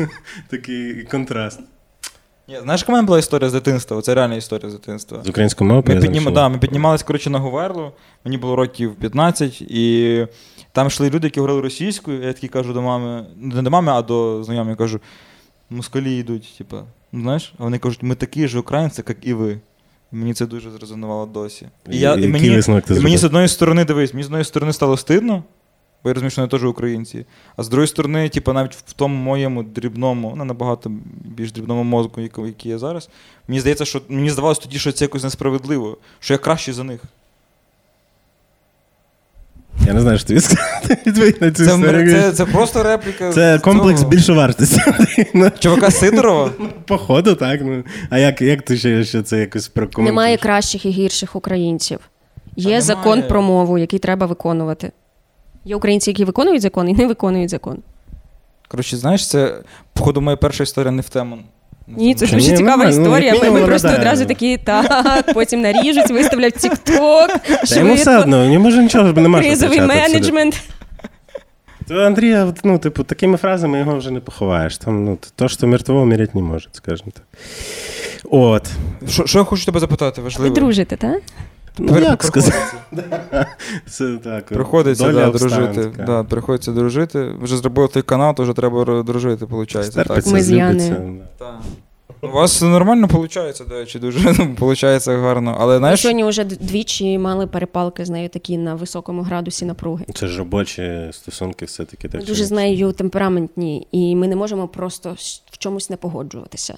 [0.49, 1.59] такий контраст.
[2.47, 4.01] Ні, знаєш, яка в мене була історія з дитинства?
[4.01, 5.21] Це реальна історія з дитинства.
[5.25, 6.13] З української мови Ми, я піднім...
[6.21, 6.33] знайшов.
[6.33, 7.91] да, ми піднімалися коротше, на Говерлу,
[8.25, 10.27] мені було років 15, і
[10.71, 12.23] там йшли люди, які говорили російською.
[12.23, 14.99] Я такий кажу до мами, не до мами, а до знайомих, кажу,
[15.71, 19.59] москалі йдуть, типа, ну знаєш, а вони кажуть, ми такі ж українці, як і ви.
[20.11, 21.67] Мені це дуже зрезонувало досі.
[21.89, 22.47] І, я, і, мені,
[22.89, 25.43] і мені з одної сторони, дивись, мені з одної сторони стало стидно,
[26.03, 27.25] бо я розумію, що вони теж українці.
[27.55, 30.91] А з другої сторони, типу, навіть в тому моєму дрібному, ну набагато
[31.25, 33.09] більш дрібному мозку, який є зараз,
[33.47, 37.01] мені здається, що мені здавалося тоді, що це якось несправедливо, що я кращий за них.
[39.87, 42.11] Я не знаю, що тобі сказати відповідь на цю Це, історію.
[42.21, 43.33] це, це просто репліка.
[43.33, 44.11] Це з комплекс цього.
[44.11, 44.81] більшовартості.
[45.33, 46.49] Ну, Чувака Сидорова?
[46.87, 47.61] Походу, так.
[47.63, 47.83] Ну.
[48.09, 50.09] А як, як ти ще, ще це якось прокоментуєш?
[50.09, 51.99] Немає кращих і гірших українців.
[52.55, 52.81] Є немає.
[52.81, 54.91] закон про мову, який треба виконувати.
[55.65, 57.77] Є українці, які виконують закон і не виконують закон.
[58.67, 59.55] Коротше, знаєш, це,
[59.93, 61.37] походу, моя перша історія не в тему.
[61.97, 63.35] Ні, це ж дуже цікава ну, історія.
[63.43, 67.29] Ми, ми просто одразу такі, так, потім наріжуть, виставлять тік-ток.
[67.69, 70.63] Та йому все одно, не може нічого не може кризовий менеджмент.
[71.87, 74.77] То Андрія, ну, типу, такими фразами його вже не поховаєш.
[74.77, 77.23] Там, ну, то, що мертвого мірять не може, скажімо так.
[78.31, 78.67] От.
[79.25, 80.49] Що, я хочу тебе запитати, важливо.
[80.49, 81.21] Ви дружите, так?
[81.77, 82.57] Ну, як сказати?
[82.91, 83.45] приходиться.
[83.89, 84.45] Це так.
[84.45, 85.91] Приходиться да, дружити.
[86.05, 87.35] Да, приходиться дружити.
[87.41, 89.93] Вже зробив той канал, то вже треба дружити, виходить.
[89.93, 90.27] Так.
[90.27, 91.61] Ми Так.
[92.23, 95.57] У вас нормально виходить, до речі, дуже ну, виходить гарно.
[95.59, 100.05] Але Ми знаєш, сьогодні вже двічі мали перепалки з нею такі на високому градусі напруги.
[100.13, 102.07] Це ж робочі стосунки все-таки.
[102.07, 105.15] Так дуже з нею темпераментні, і ми не можемо просто
[105.51, 106.77] в чомусь не погоджуватися.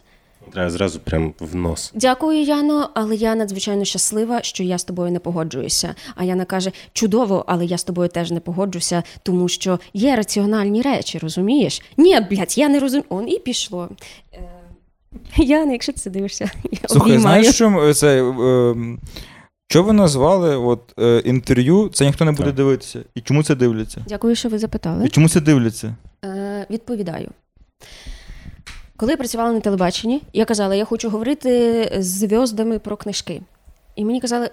[0.51, 1.91] Треба зразу прям в нос.
[1.95, 5.95] Дякую, Яно, але я надзвичайно щаслива, що я з тобою не погоджуюся.
[6.15, 10.81] А Яна каже: чудово, але я з тобою теж не погоджуся, тому що є раціональні
[10.81, 11.81] речі, розумієш?
[11.97, 13.05] Ні, блядь, я не розумію.
[13.09, 13.89] Он і пішло.
[14.33, 14.49] Е,
[15.37, 17.19] Яна, якщо ти це дивишся, я слухай, обіймаю.
[17.21, 18.23] знаєш, що це.
[18.23, 18.75] Е,
[19.67, 22.55] що ви назвали от, е, інтерв'ю, це ніхто не буде Так.
[22.55, 22.99] дивитися.
[23.15, 24.05] І чому це дивляться?
[24.07, 25.05] Дякую, що ви запитали.
[25.05, 25.95] І чому це дивляться?
[26.25, 27.29] Е, відповідаю.
[28.97, 33.41] Коли я працювала на телебаченні, я казала, я хочу говорити з зв'яздами про книжки.
[33.95, 34.49] І мені казали,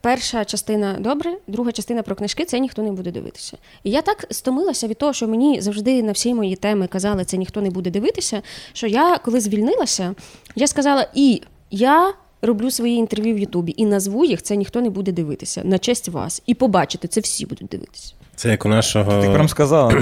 [0.00, 3.56] перша частина добре, друга частина про книжки це ніхто не буде дивитися.
[3.84, 7.36] І я так стомилася від того, що мені завжди на всі мої теми казали, це
[7.36, 8.42] ніхто не буде дивитися.
[8.72, 10.14] Що я, коли звільнилася,
[10.56, 12.14] я сказала, і я.
[12.42, 16.08] Роблю свої інтерв'ю в Ютубі і назву їх, це ніхто не буде дивитися на честь
[16.08, 16.42] вас.
[16.46, 18.14] І побачите, це всі будуть дивитися.
[18.34, 19.22] Це як у нашого.
[19.22, 19.92] Ти прям сказала.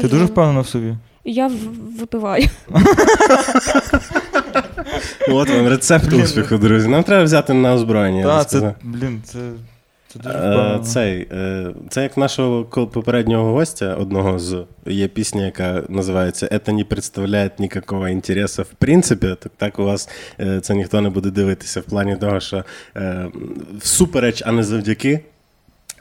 [0.00, 0.94] Ти дуже впевнена в собі.
[1.24, 1.50] Я
[1.98, 2.48] випиваю.
[5.28, 6.88] От вам рецепт успіху, друзі.
[6.88, 8.24] Нам треба взяти на озброєння.
[8.24, 9.38] Так, це, блін, це.
[10.08, 10.80] Це дуже Е.
[10.84, 16.84] Цей, е, це як нашого попереднього гостя, одного з є пісня, яка називається «Это не
[16.84, 19.26] представляє ніякого інтересу в принципі.
[19.26, 20.08] Так, так у вас
[20.40, 22.64] е, це ніхто не буде дивитися в плані того, що
[23.78, 25.20] всупереч, а не завдяки.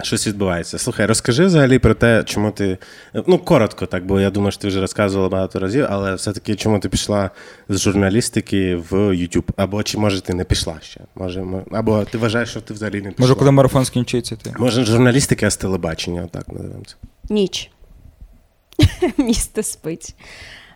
[0.01, 0.77] Щось відбувається.
[0.77, 2.77] Слухай, розкажи взагалі про те, чому ти.
[3.27, 6.79] Ну, коротко, так, бо я думаю, що ти вже розказувала багато разів, але все-таки чому
[6.79, 7.29] ти пішла
[7.69, 9.49] з журналістики в YouTube?
[9.57, 10.99] Або чи може ти не пішла ще?
[11.15, 13.23] Може, або ти вважаєш, що ти взагалі не пішла?
[13.23, 14.53] Може, коли марафон скінчиться, ти.
[14.57, 16.95] Може, журналістика з телебачення, отак називаємо це.
[17.29, 17.71] Ніч.
[19.17, 20.15] Місто спить.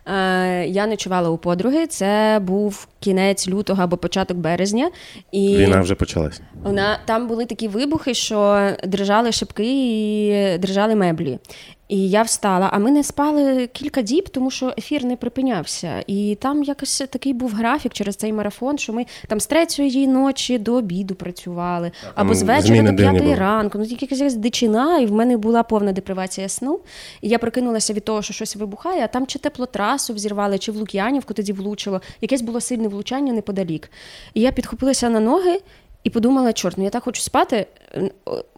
[0.05, 1.87] Е, я ночувала у подруги.
[1.87, 4.91] Це був кінець лютого або початок березня.
[5.31, 6.41] І Війна вже почалась.
[6.63, 11.39] вона там були такі вибухи, що дрижали шибки і дрижали меблі.
[11.87, 16.03] І я встала, а ми не спали кілька діб, тому що ефір не припинявся.
[16.07, 20.57] І там якось такий був графік через цей марафон, що ми там з третьої ночі
[20.57, 23.77] до обіду працювали, або з вечора до п'ятої ранку.
[23.77, 26.79] Ну тільки якась дичина, і в мене була повна депривація сну.
[27.21, 30.75] І я прокинулася від того, що щось вибухає, а там чи теплотрасу взірвали, чи в
[30.75, 32.01] Лук'янівку тоді влучило.
[32.21, 33.91] Якесь було сильне влучання неподалік.
[34.33, 35.59] І я підхопилася на ноги.
[36.03, 37.67] І подумала, чорт, ну я так хочу спати.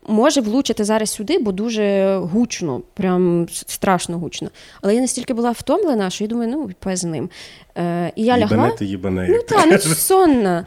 [0.07, 4.49] Може влучити зараз сюди, бо дуже гучно, прям страшно гучно.
[4.81, 7.29] Але я настільки була втомлена, що я думаю, ну пес з ним.
[7.77, 8.71] Е, і я лягла.
[8.71, 9.27] Ти їбане.
[9.29, 10.65] Ну так, ну сонна.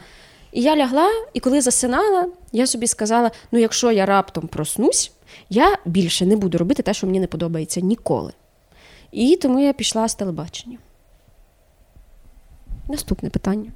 [0.52, 5.12] І я лягла, і коли засинала, я собі сказала: ну, якщо я раптом проснусь,
[5.50, 8.32] я більше не буду робити те, що мені не подобається ніколи.
[9.12, 10.78] І тому я пішла з телебачення.
[12.88, 13.70] Наступне питання.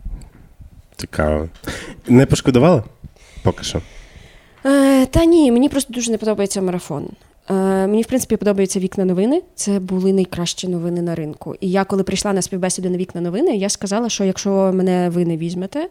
[0.96, 1.48] Цікаво.
[2.08, 2.84] Не пошкодувала?
[3.42, 3.80] Поки що.
[4.66, 7.08] Е, та ні, мені просто дуже не подобається марафон.
[7.50, 7.54] Е,
[7.86, 9.42] мені, в принципі, подобаються вікна новини.
[9.54, 11.54] Це були найкращі новини на ринку.
[11.60, 15.24] І я, коли прийшла на співбесіду на вікна новини, я сказала, що якщо мене ви
[15.24, 15.88] не візьмете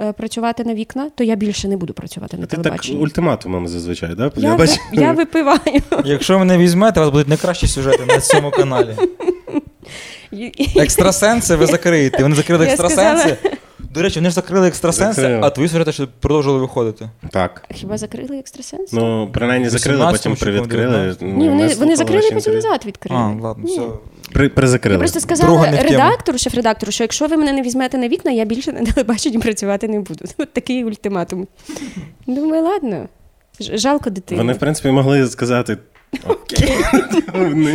[0.00, 2.98] е, працювати на вікна, то я більше не буду працювати на Ти так телебаченні.
[3.00, 4.32] ультиматумом зазвичай, да?
[4.36, 5.60] Я, ви- я випиваю.
[6.04, 8.96] Якщо ви не візьмете, у вас будуть найкращі сюжети на цьому каналі.
[10.76, 12.22] Екстрасенси ви закриєте.
[12.22, 13.36] Вони закрили екстрасенси.
[13.94, 15.40] До речі, вони ж закрили екстрасенси, Закрили.
[15.42, 17.08] а твої сюжети ще продовжували виходити.
[17.30, 17.64] Так.
[17.70, 18.92] Хіба закрили екстрасенс?
[18.92, 21.16] Ну, принаймні закрили, 18-му потім привідкрили.
[21.20, 23.20] Ну, Ні, вони, вони закрили, ваші потім назад відкрили.
[23.20, 23.72] А, ладно, Ні.
[23.72, 23.82] все.
[24.32, 24.94] При, призакрили.
[24.94, 28.72] Я просто сказала редактору, шеф-редактору, що якщо ви мене не візьмете на вікна, я більше
[28.72, 30.24] на телебаченні працювати не буду.
[30.38, 31.46] От такий ультиматум.
[32.26, 33.08] Думаю, ладно.
[33.60, 34.40] Жалко дитину.
[34.40, 35.76] Вони, в принципі, могли сказати.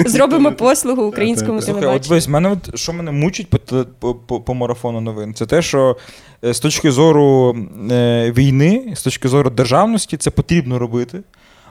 [0.06, 2.10] Зробимо послугу українському Слухай, от телебаченню.
[2.10, 3.58] дивись, мене от що мене мучить по,
[4.00, 5.98] по, по, по марафону новин, це те, що
[6.44, 7.58] е, з точки зору
[7.92, 11.20] е, війни, з точки зору державності, це потрібно робити.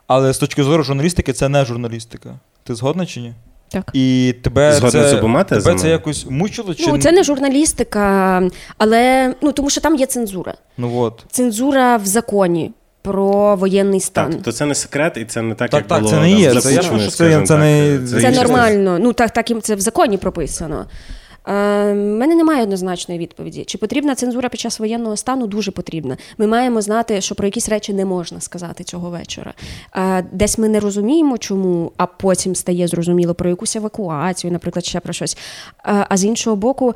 [0.07, 2.39] Але з точки зору журналістики, це не журналістика.
[2.65, 3.33] Ти згодна чи ні?
[3.69, 3.91] Так.
[3.93, 4.91] І тебе Згодна
[5.45, 6.75] це, з тебе це якось мучило?
[6.75, 8.43] Чи Ну, це не журналістика,
[8.79, 10.55] але ну тому що там є цензура.
[10.79, 11.25] Ну от.
[11.31, 12.73] Цензура в законі
[13.07, 14.33] про воєнний стан.
[14.33, 16.31] Так, то це не секрет, і це не так, Так, як так, було це не
[16.31, 16.61] є.
[16.61, 18.99] Це я Запущене, це- це не- Це Це нормально.
[19.01, 20.85] Ну так, так і це в законі прописано.
[21.47, 23.65] Е, мене немає однозначної відповіді.
[23.65, 25.47] Чи потрібна цензура під час воєнного стану?
[25.47, 26.17] Дуже потрібна.
[26.39, 29.55] Ми маємо знати, що про якісь речі не можна сказати цього вечора.
[29.97, 35.01] Е, десь ми не розуміємо, чому, а потім стає зрозуміло про якусь евакуацію, наприклад, ще
[35.01, 35.37] про щось.
[35.85, 36.95] Е, а з іншого боку,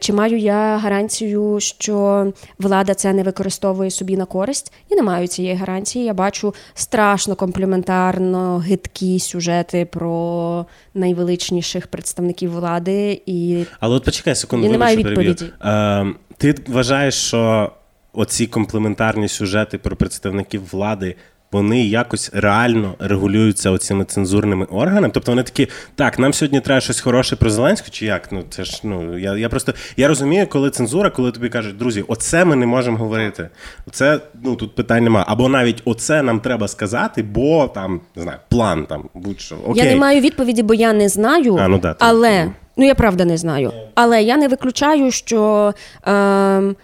[0.00, 2.26] чи маю я гарантію, що
[2.58, 4.72] влада це не використовує собі на користь?
[4.88, 6.04] Я не маю цієї гарантії.
[6.04, 14.66] Я бачу страшно комплементарно гидкі сюжети про найвеличніших представників влади і Але от почекай секунду,
[14.66, 15.44] Я вибач, відповіді.
[15.64, 16.06] Е,
[16.36, 17.72] ти вважаєш, що
[18.12, 21.16] оці комплементарні сюжети про представників влади.
[21.52, 25.10] Вони якось реально регулюються оцими цензурними органами.
[25.14, 28.32] Тобто вони такі, так, нам сьогодні треба щось хороше про Зеленську, чи як?
[28.32, 32.04] Ну це ж ну я, я просто я розумію, коли цензура, коли тобі кажуть, друзі,
[32.08, 33.48] оце ми не можемо говорити.
[33.86, 35.26] Оце ну тут питань немає.
[35.28, 39.56] Або навіть оце нам треба сказати, бо там не знаю, план там будь-що.
[39.64, 39.84] Окей.
[39.84, 41.56] я не маю відповіді, бо я не знаю.
[41.60, 43.72] А, ну да, але ну я правда не знаю.
[43.94, 45.74] Але я не виключаю, що.
[46.06, 46.74] Е,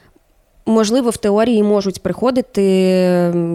[0.68, 2.62] Можливо, в теорії можуть приходити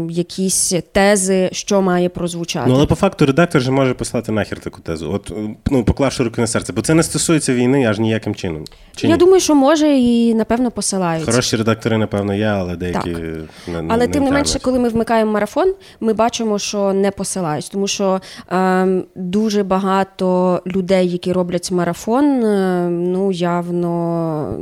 [0.09, 2.65] якісь тези, що має прозвучати.
[2.69, 5.11] Ну, але по факту редактор же може послати нахер таку тезу.
[5.13, 5.33] От
[5.71, 8.63] ну, поклавши руки на серце, бо це не стосується війни аж ніяким чином.
[8.95, 9.19] Чи Я ні?
[9.19, 11.25] думаю, що може і напевно посилають.
[11.25, 13.19] Хороші редактори, напевно, є, але деякі Так.
[13.67, 17.69] не, не Але тим не менше, коли ми вмикаємо марафон, ми бачимо, що не посилають,
[17.71, 24.59] тому що ем, дуже багато людей, які роблять марафон, е, ну явно.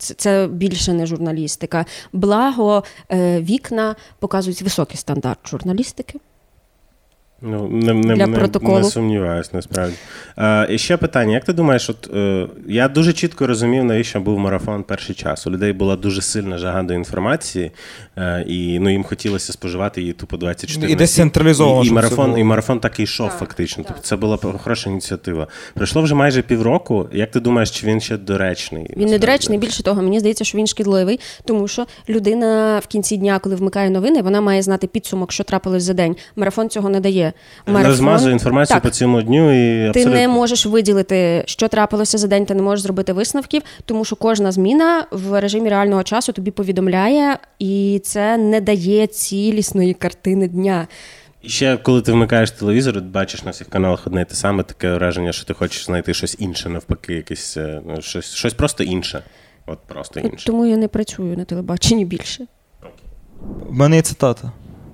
[0.00, 1.86] Це, це більше не журналістика.
[2.12, 6.18] Благо, е, вікна показують високий стандарт журналістики.
[7.42, 8.78] Ну, не, не, Для не, протоколу.
[8.78, 9.94] не сумніваюсь, насправді.
[10.38, 14.38] Е, і ще питання: як ти думаєш, от е, я дуже чітко розумів, навіщо був
[14.38, 15.46] марафон перший час.
[15.46, 17.70] У людей була дуже сильна жага до інформації,
[18.16, 22.38] е, і ну, їм хотілося споживати її тупо 24 І десь централізовано, І, і, марафон,
[22.38, 23.84] і марафон так і йшов фактично.
[23.86, 25.46] Тобто це була хороша ініціатива.
[25.74, 27.08] Пройшло вже майже півроку.
[27.12, 28.82] Як ти думаєш, чи він ще доречний?
[28.82, 29.12] Він насправді?
[29.12, 29.58] недоречний.
[29.58, 33.90] Більше того, мені здається, що він шкідливий, тому що людина в кінці дня, коли вмикає
[33.90, 36.16] новини, вона має знати підсумок, що трапилось за день.
[36.36, 37.29] Марафон цього не дає.
[37.66, 38.82] Розмазує інформацію Так.
[38.82, 39.52] по цьому дню
[39.88, 44.04] і Ти не можеш виділити, що трапилося за день, ти не можеш зробити висновків, тому
[44.04, 50.48] що кожна зміна в режимі реального часу тобі повідомляє, і це не дає цілісної картини
[50.48, 50.86] дня.
[51.42, 54.94] І ще коли ти вмикаєш телевізор, бачиш на всіх каналах одне і те саме, таке
[54.94, 59.22] враження, що ти хочеш знайти щось інше, навпаки, якесь е, ну, щось, щось просто інше.
[59.66, 60.46] От просто інше.
[60.46, 62.46] Тому я не працюю на телебаченні більше.
[63.68, 64.52] В мене є цитата.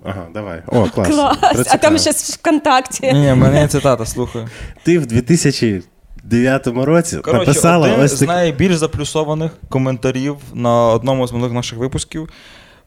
[0.08, 0.62] Ага, давай.
[0.66, 1.08] О, клас.
[1.08, 1.66] Клас!
[1.70, 3.12] А там ще ВКонтакті.
[3.12, 4.48] Ні, мене цитата, слухаю.
[4.82, 11.32] Ти в 2009 році Коротше, написала один ось з найбільш заплюсованих коментарів на одному з
[11.32, 12.28] минулих наших випусків.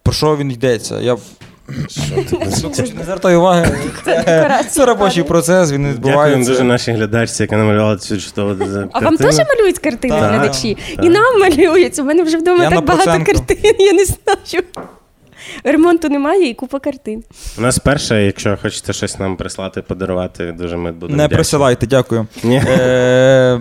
[0.04, 1.00] Про що він йдеться?
[1.00, 1.18] Я
[2.96, 3.78] не звертай уваги.
[4.06, 6.52] Це, це робочий процес, він відбувається.
[6.52, 8.90] дуже нашій глядачці, яка намалювала цю чудову картину.
[8.92, 10.78] А вам теж малюють картини глядачі?
[11.04, 12.00] І нам малюють.
[12.00, 14.64] У мене вже вдома Я так багато картин, я не знаю.
[15.64, 17.24] Ремонту немає і купа картин.
[17.58, 21.36] У нас перше, якщо хочете щось нам прислати, подарувати, дуже ми будемо Не вдячні.
[21.36, 22.28] присилайте, дякую.
[22.44, 22.62] Ні.
[22.68, 23.60] Е,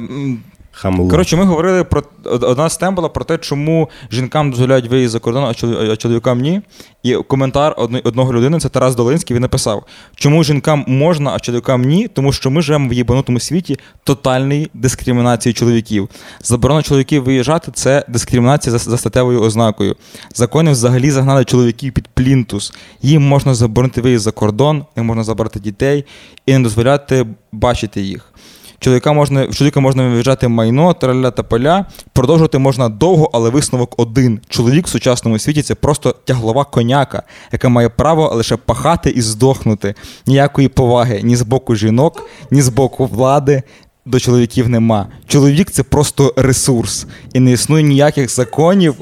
[0.81, 1.09] Хамло.
[1.09, 5.19] Коротше, ми говорили про одна з тем була про те, чому жінкам дозволяють виїзд за
[5.19, 6.61] кордон, а чоловікам ні.
[7.03, 12.09] І коментар одного людини, це Тарас Долинський, він написав, чому жінкам можна, а чоловікам ні,
[12.09, 16.09] тому що ми живемо в єбанутому світі тотальної дискримінації чоловіків.
[16.43, 19.97] Заборона чоловіків виїжджати це дискримінація за, за статевою ознакою.
[20.35, 22.73] Закони взагалі загнали чоловіків під плінтус.
[23.03, 26.05] Їм можна заборонити виїзд за кордон, їм можна забрати дітей
[26.47, 28.33] і не дозволяти бачити їх.
[28.81, 31.87] Чоловіка можна, в чоловіка можна виїжджати майно, траля та поля.
[32.13, 34.41] Продовжувати можна довго, але висновок один.
[34.49, 39.95] Чоловік в сучасному світі це просто тяглова коняка, яка має право лише пахати і здохнути.
[40.27, 43.63] Ніякої поваги ні з боку жінок, ні з боку влади.
[44.07, 45.07] До чоловіків нема.
[45.27, 47.07] Чоловік це просто ресурс.
[47.33, 48.95] І не існує ніяких законів.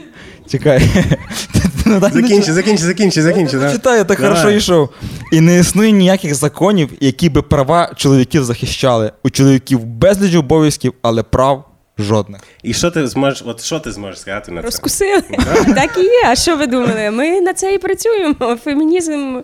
[0.48, 0.90] Чекай.
[1.86, 3.58] Ну, так не Закінчи, закінчи, закінчи, закінчи.
[3.58, 3.72] да.
[3.72, 4.36] Читаю, так Давай.
[4.36, 4.88] хорошо йшов.
[5.32, 9.12] І не існує ніяких законів, які би права чоловіків захищали.
[9.24, 11.64] У чоловіків безліч обов'язків, але прав
[11.98, 12.40] жодних.
[12.62, 14.66] І що ти зможеш, от що ти зможеш сказати на це?
[14.66, 15.22] Розкусили.
[15.74, 16.22] Так і є.
[16.26, 17.10] А що ви думали?
[17.10, 18.56] Ми на це і працюємо.
[18.64, 19.40] Фемінізм.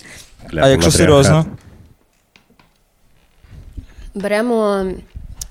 [0.50, 0.92] Кляпий А якщо матріархат.
[0.92, 1.46] серйозно,
[4.14, 4.86] Беремо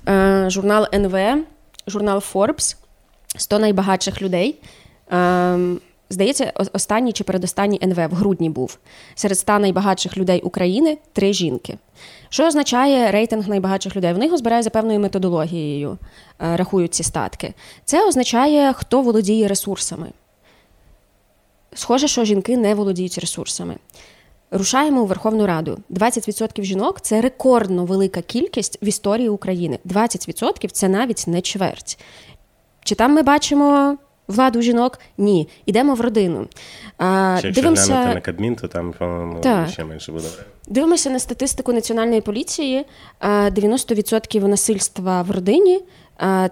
[0.10, 1.44] е, журнал НВ,
[1.88, 2.76] журнал Forbes,
[3.38, 4.56] 100 найбагатших людей.
[5.12, 5.58] Е,
[6.12, 8.78] здається, останній чи передостанній НВ в грудні був.
[9.16, 11.78] Серед 100 найбагатших людей України три жінки.
[12.30, 14.14] Що означає рейтинг найбагатших людей?
[14.14, 15.98] Вони його збирають за певною методологією,
[16.42, 17.54] е, рахують ці статки.
[17.86, 20.08] Це означає, хто володіє ресурсами.
[21.74, 23.76] Схоже, що жінки не володіють ресурсами.
[24.52, 25.78] Рушаємо у Верховну Раду.
[25.90, 29.80] 20% жінок це рекордно велика кількість в історії України.
[29.86, 32.00] 20% це навіть не чверть.
[32.84, 33.98] Чи там ми бачимо
[34.32, 35.00] владу жінок?
[35.18, 35.50] Ні.
[35.66, 36.48] Ідемо в родину.
[36.98, 37.94] А, якщо дивимося...
[37.94, 39.70] глянути на Кабмін, то там, по-моєму, Так.
[39.70, 40.28] ще менше буде.
[40.68, 42.86] Дивимося на статистику національної поліції.
[43.22, 45.82] Е, 90% насильства в родині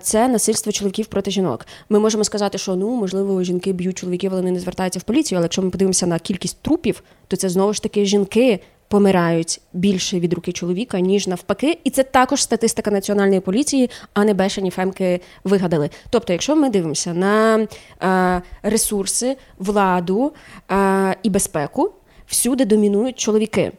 [0.02, 1.66] це насильство чоловіків проти жінок.
[1.90, 5.38] Ми можемо сказати, що ну можливо жінки б'ють чоловіків, але вони не звертаються в поліцію.
[5.38, 8.60] Але якщо ми подивимося на кількість трупів, то це знову ж таки жінки.
[8.90, 14.34] Помирають більше від руки чоловіка, ніж навпаки, і це також статистика національної поліції, а не
[14.34, 15.90] бешені фемки вигадали.
[16.10, 17.68] Тобто, якщо ми дивимося на
[18.04, 20.34] е, ресурси, владу
[20.72, 21.92] е, і безпеку,
[22.28, 23.72] всюди домінують чоловіки.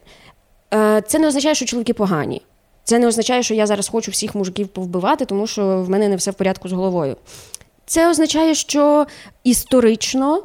[0.73, 2.41] Е, Це не означає, що чоловіки погані.
[2.83, 6.15] Це не означає, що я зараз хочу всіх мужиків повбивати, тому що в мене не
[6.15, 7.15] все в порядку з головою.
[7.85, 9.05] Це означає, що
[9.43, 10.43] історично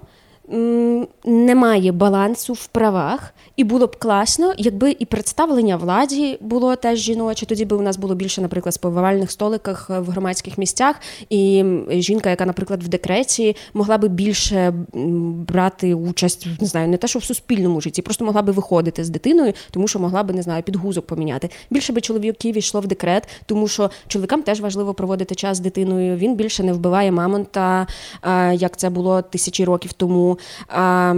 [1.25, 7.47] немає балансу в правах, і було б класно, якби і представлення владі було теж жіноче.
[7.47, 10.97] Тоді би у нас було більше, наприклад, сповивальних столиках е, в громадських місцях,
[11.31, 14.75] і жінка, яка, наприклад, в декреті, могла би більше
[15.49, 19.11] брати участь, не знаю, не те, що в суспільному житті, просто могла би виходити з
[19.11, 21.51] дитиною, тому що могла би не знаю, підгузок поміняти.
[21.71, 26.17] Більше би чоловіків йшло в декрет, тому що чоловікам теж важливо проводити час з дитиною.
[26.17, 27.87] Він більше не вбиває мамонта,
[28.53, 30.36] як це було тисячі років тому.
[30.69, 31.15] А,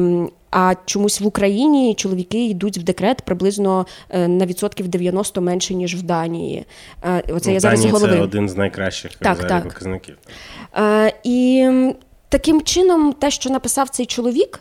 [0.51, 5.97] а чомусь в Україні чоловіки йдуть в декрет приблизно е, на відсотків 90 менше, ніж
[5.97, 6.65] в Данії.
[7.05, 8.13] Е, Оце Ну, я зараз голови.
[8.13, 9.65] Це один з найкращих Так, так.
[9.65, 10.17] показників.
[10.77, 11.71] Е, і
[12.29, 14.61] таким чином, те, що написав цей чоловік,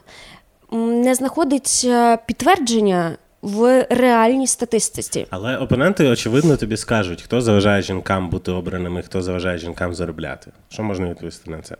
[0.71, 1.87] не знаходить
[2.25, 5.27] підтвердження в реальній статистиці.
[5.29, 10.51] Але опоненти, очевидно, тобі скажуть, хто заважає жінкам бути обраними, хто заважає жінкам заробляти.
[10.69, 11.75] Що можна відповісти на це?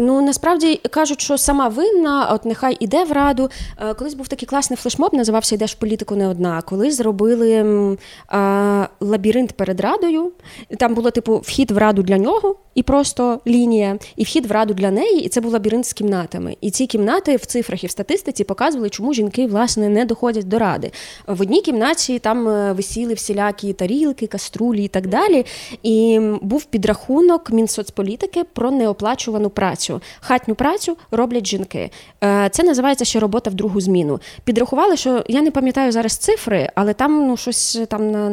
[0.00, 3.50] Ну насправді кажуть, що сама винна, от нехай іде в раду.
[3.78, 6.62] Е, Колись був такий класний флешмоб, називався Йдеш в політику не одна.
[6.62, 7.96] Коли зробили
[8.28, 10.32] а, лабіринт перед радою.
[10.78, 14.74] Там було типу вхід в раду для нього і просто лінія, і вхід в раду
[14.74, 16.56] для неї, і це був лабіринт з кімнатами.
[16.60, 20.58] І ці кімнати в цифрах і в статистиці показували, чому жінки власне не доходять до
[20.58, 20.85] ради.
[21.26, 25.46] В одній кімнаті там е, висіли всілякі тарілки, каструлі і так далі.
[25.82, 30.00] І був підрахунок Мінсоцполітики про неоплачувану працю.
[30.20, 31.90] Хатню працю роблять жінки.
[32.24, 34.20] Е, Це називається ще робота в другу зміну.
[34.44, 38.30] Підрахували, що я не пам'ятаю зараз цифри, але там ну щось там на.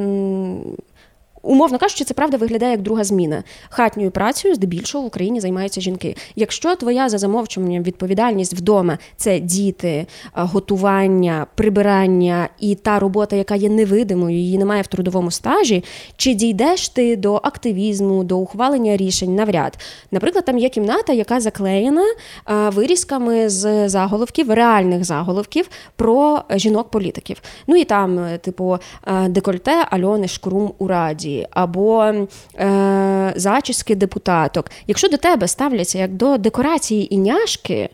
[1.44, 3.44] Умовно кажучи, це правда виглядає як друга зміна.
[3.70, 6.16] Хатньою працею здебільшого в Україні займаються жінки.
[6.36, 13.70] Якщо твоя за замовчуванням відповідальність вдома це діти, готування, прибирання і та робота, яка є
[13.70, 15.84] невидимою, її немає в трудовому стажі,
[16.18, 19.78] чи дійдеш ти до активізму, до ухвалення рішень навряд.
[20.12, 22.04] Наприклад, там є кімната, яка заклеєна
[22.48, 27.42] вирізками з заголовків, реальних заголовків про жінок-політиків.
[27.68, 28.78] Ну і там, е, типу,
[29.08, 34.72] е, декольте Альони Шкрум у Раді, або е, зачіски депутаток.
[34.88, 37.90] Якщо до тебе ставляться як до декорації і няшки.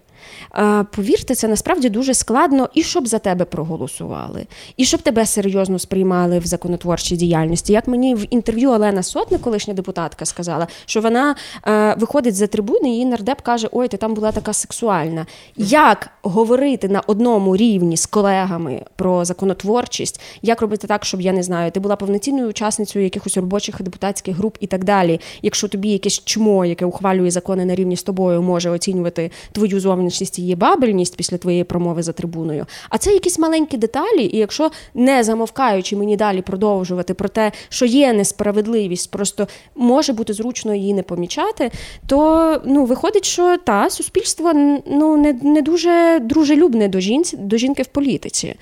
[0.95, 4.45] Повірте, це насправді дуже складно, і щоб за тебе проголосували,
[4.77, 7.73] і щоб тебе серйозно сприймали в законотворчій діяльності.
[7.73, 11.35] Як мені в інтерв'ю Олена Сотник, колишня депутатка, сказала, що вона
[11.67, 15.25] е, виходить за трибуни, і нардеп каже: Ой, ти там була така сексуальна.
[15.57, 21.43] Як говорити на одному рівні з колегами про законотворчість, як робити так, щоб я не
[21.43, 25.19] знаю, ти була повноцінною учасницею якихось робочих депутатських груп і так далі.
[25.41, 30.18] Якщо тобі якесь чмо, яке ухвалює закони на рівні з тобою, може оцінювати твою зовнішність
[30.21, 32.65] і її бабельність після твоєї промови за трибуною.
[32.89, 37.85] А це якісь маленькі деталі, і якщо не замовкаючи мені далі продовжувати про те, що
[37.85, 41.71] є несправедливість, просто може бути зручно її не помічати,
[42.07, 44.53] то ну виходить, що та суспільство
[44.85, 48.55] ну не, не дуже дружелюбне до жінці до жінки в політиці.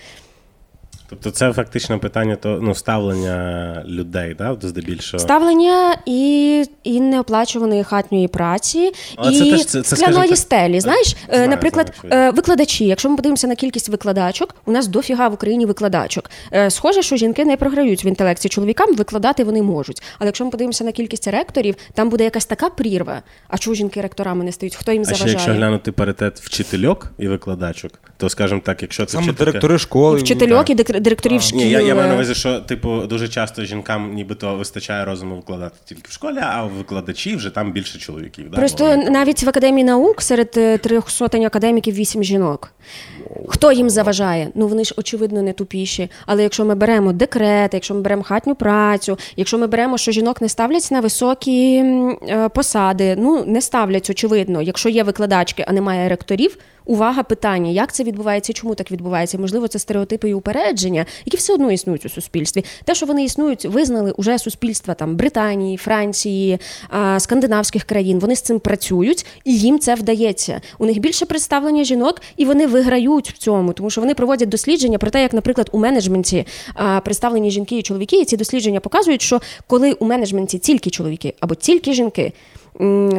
[1.09, 5.19] Тобто це фактично питання то, ну, ставлення людей, да, здебільшого.
[5.21, 10.79] Ставлення і, і неоплачуваної хатньої праці, Але і це це- це, скляної стелі.
[10.79, 12.85] Знаєш, е, знаю, наприклад, знаю, е, викладачі.
[12.85, 16.29] Якщо ми подивимося на кількість викладачок, у нас дофіга в Україні викладачок.
[16.53, 20.03] Е, Схоже, що жінки не програють в інтелекції чоловікам, викладати вони можуть.
[20.19, 23.21] Але якщо ми подивимося на кількість ректорів, там буде якась така прірва.
[23.47, 24.75] А чому жінки ректорами не стають?
[24.75, 29.11] Хто їм А ще якщо глянути паритет вчительок і викладачок, то скажімо так, якщо це
[29.11, 29.45] Саме вчителька...
[29.45, 30.19] директори школи.
[30.19, 31.57] Вчительок і дик- директорів шкіл.
[31.57, 35.35] Ні, я, я маю на е, увазі, що типу дуже часто жінкам нібито вистачає розуму
[35.35, 38.49] викладати тільки в школі, а викладачі вже там більше чоловіків.
[38.49, 38.57] Да?
[38.57, 42.71] Просто Бо- навіть в академії наук серед е, трьох сотень академіків вісім жінок.
[43.47, 44.49] Хто їм заважає?
[44.55, 46.09] Ну вони ж очевидно не тупіші.
[46.25, 50.41] Але якщо ми беремо декрет, якщо ми беремо хатню працю, якщо ми беремо, що жінок
[50.41, 54.61] не ставлять на високі е, посади, ну не ставлять, очевидно.
[54.61, 56.57] Якщо є викладачки, а немає ректорів.
[56.87, 59.37] Увага, питання, як це відбувається, чому так відбувається?
[59.37, 62.65] Можливо, це стереотипи і упередження, які все одно існують у суспільстві.
[62.85, 66.59] Те, що вони існують, визнали уже суспільства там Британії, Франції,
[67.17, 68.19] скандинавських країн.
[68.19, 70.61] Вони з цим працюють, і їм це вдається.
[70.79, 74.97] У них більше представлення жінок, і вони виграють в цьому, тому що вони проводять дослідження
[74.97, 76.45] про те, як, наприклад, у менеджменті
[77.03, 78.21] представлені жінки і чоловіки.
[78.21, 82.33] І ці дослідження показують, що коли у менеджменті тільки чоловіки або тільки жінки.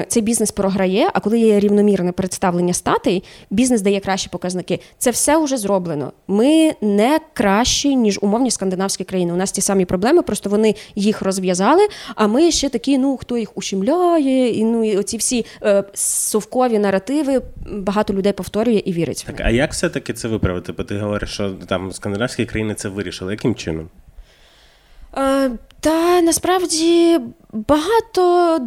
[0.09, 4.80] Цей бізнес програє, а коли є рівномірне представлення статей, бізнес дає кращі показники.
[4.98, 6.12] Це все вже зроблено.
[6.28, 9.32] Ми не кращі, ніж умовні скандинавські країни.
[9.32, 11.88] У нас ті самі проблеми, просто вони їх розв'язали.
[12.14, 16.78] А ми ще такі, ну хто їх ущемляє, і ну і оці всі е, совкові
[16.78, 19.24] наративи багато людей повторює і вірить.
[19.26, 20.72] Так, а як все-таки це виправити?
[20.72, 23.32] Бо ти говориш, що там скандинавські країни це вирішили.
[23.32, 23.88] Яким чином?
[25.16, 25.50] Е,
[25.80, 27.20] та насправді
[27.52, 28.61] багато,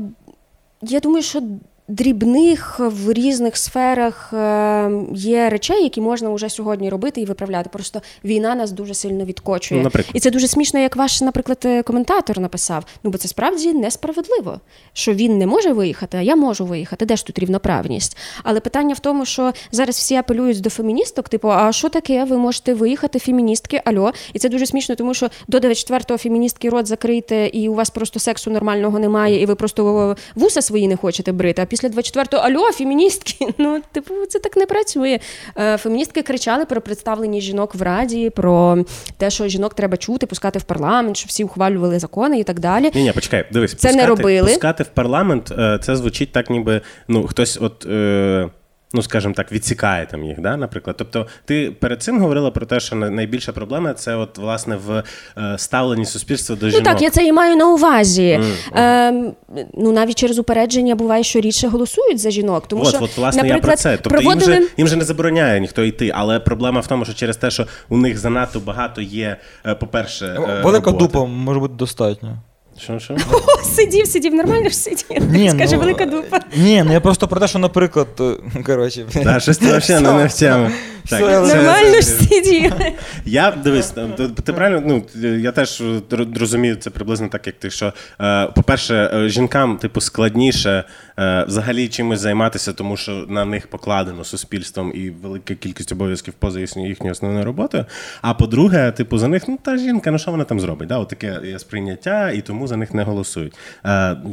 [0.81, 1.43] я думаю, що
[1.91, 7.69] дрібних в різних сферах е, є речей, які можна вже сьогодні робити і виправляти.
[7.73, 9.79] Просто війна нас дуже сильно відкочує.
[9.79, 10.15] Ну, наприклад.
[10.15, 12.85] І це дуже смішно, як ваш, наприклад, е, коментатор написав.
[13.03, 14.59] Ну, бо це справді несправедливо,
[14.93, 17.05] що він не може виїхати, а я можу виїхати.
[17.05, 18.17] Де ж тут рівноправність?
[18.43, 22.23] Але питання в тому, що зараз всі апелюють до феміністок, типу, а що таке?
[22.23, 24.11] Ви можете виїхати, феміністки, альо.
[24.33, 28.19] І це дуже смішно, тому що до 24-го феміністки рот закрийте, і у вас просто
[28.19, 31.61] сексу нормального немає, і ви просто вуса свої не хочете брити.
[31.61, 33.47] А після 24-го альо, феміністки.
[33.57, 35.19] Ну, типу, це так не працює.
[35.57, 38.85] Е, Феміністки кричали про представлення жінок в раді, про
[39.17, 42.91] те, що жінок треба чути, пускати в парламент, що всі ухвалювали закони і так далі.
[42.93, 44.47] Ні, ні, почекай, дивись, Це не робили.
[44.47, 47.85] Пускати в парламент, е, це звучить так, ніби ну хтось от.
[47.85, 48.49] Е...
[48.93, 50.95] ну скажімо так, відсікає там їх, да, наприклад.
[50.99, 55.03] Тобто, ти перед цим говорила про те, що найбільша проблема це от власне в
[55.37, 56.85] е, ставленні суспільства до жінок.
[56.85, 58.39] Ну так, я це і маю на увазі.
[58.73, 59.33] Ем,
[59.73, 62.67] ну навіть через упередження буває, що рідше голосують за жінок.
[62.67, 63.97] Тому от, що, от, власне, наприклад, я про це.
[63.97, 64.53] Тобто проводили...
[64.53, 67.51] їм, же, їм же не забороняє ніхто йти, але проблема в тому, що через те,
[67.51, 71.05] що у них занадто багато є, е, по-перше, е, Велика роботи.
[71.05, 72.37] дупа може бути достатньо.
[72.83, 73.13] Що, що?
[73.31, 75.31] О, сидів, сидів, нормально ж сидів.
[75.31, 76.39] Ні, Скажи, ну, велика дупа.
[76.55, 79.05] Ні, ну я просто про те, що, наприклад, е, коротше.
[79.23, 80.69] Та, щось ти взагалі не в тему.
[81.09, 82.93] Так, це- Нормально ж це-
[83.25, 85.83] Я дивись, ти, ти правильно, ну я теж
[86.39, 87.69] розумію це приблизно так, як ти.
[87.69, 90.83] Що е, по-перше, е, жінкам, типу, складніше
[91.19, 96.59] е, взагалі чимось займатися, тому що на них покладено суспільством і велика кількість обов'язків поза
[96.59, 97.85] їхньою основною роботою.
[98.21, 100.87] А по-друге, типу, за них, ну та жінка, ну що вона там зробить?
[100.87, 100.97] Да?
[100.97, 103.53] От таке є сприйняття, і тому за них не голосують.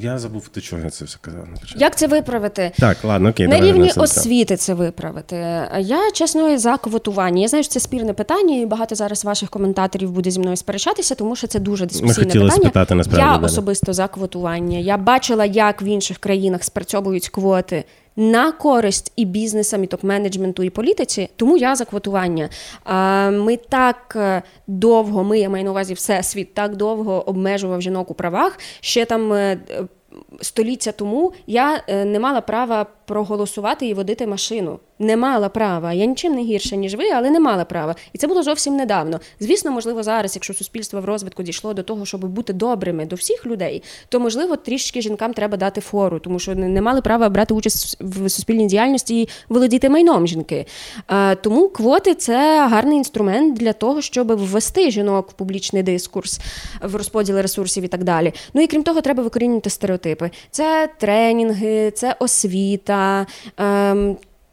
[0.01, 1.49] Я забув, до чого я це все казав.
[1.77, 2.73] Як це виправити?
[2.79, 5.37] Так, ладно, окей, На рівні освіти це виправити.
[5.79, 7.43] Я чесно за квотування.
[7.43, 11.15] Я знаю, що це спірне питання, і багато зараз ваших коментаторів буде зі мною сперечатися,
[11.15, 12.63] тому що це дуже дискусійне хотіли питання.
[12.63, 13.47] спитати, насправді, Я Даня.
[13.47, 14.79] особисто за квотування.
[14.79, 17.85] Я бачила, як в інших країнах спрацьовують квоти.
[18.17, 22.49] На користь і бізнесам, і топ-менеджменту, і політиці, тому я за квотування.
[23.31, 28.11] Ми так е, довго, ми я маю на увазі все світ так довго обмежував жінок
[28.11, 28.59] у правах.
[28.81, 29.85] Ще там е, е,
[30.41, 34.79] століття тому я не мала права проголосувати і водити машину.
[34.99, 35.93] Не мала права.
[35.93, 37.95] Я нічим не гірша, ніж ви, але не мала права.
[38.13, 39.21] І це було зовсім недавно.
[39.41, 43.47] Звісно, можливо, зараз, якщо суспільство в розвитку дійшло до того, щоб бути добрими до всіх
[43.47, 47.97] людей, то можливо трішки жінкам треба дати фору, тому що не мали права брати участь
[48.01, 50.67] в суспільній діяльності і володіти майном жінки.
[51.43, 56.41] Тому квоти це гарний інструмент для того, щоб ввести жінок в публічний дискурс,
[56.83, 58.33] в розподіл ресурсів і так далі.
[58.55, 60.31] Ну і крім того, треба викорінювати стереотипи.
[60.51, 63.27] Це тренінги, це освіта.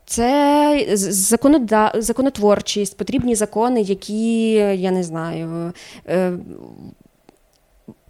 [0.06, 1.92] Це законода...
[1.96, 5.74] законотворчість, потрібні закони, які, я не знаю,
[6.08, 6.34] е,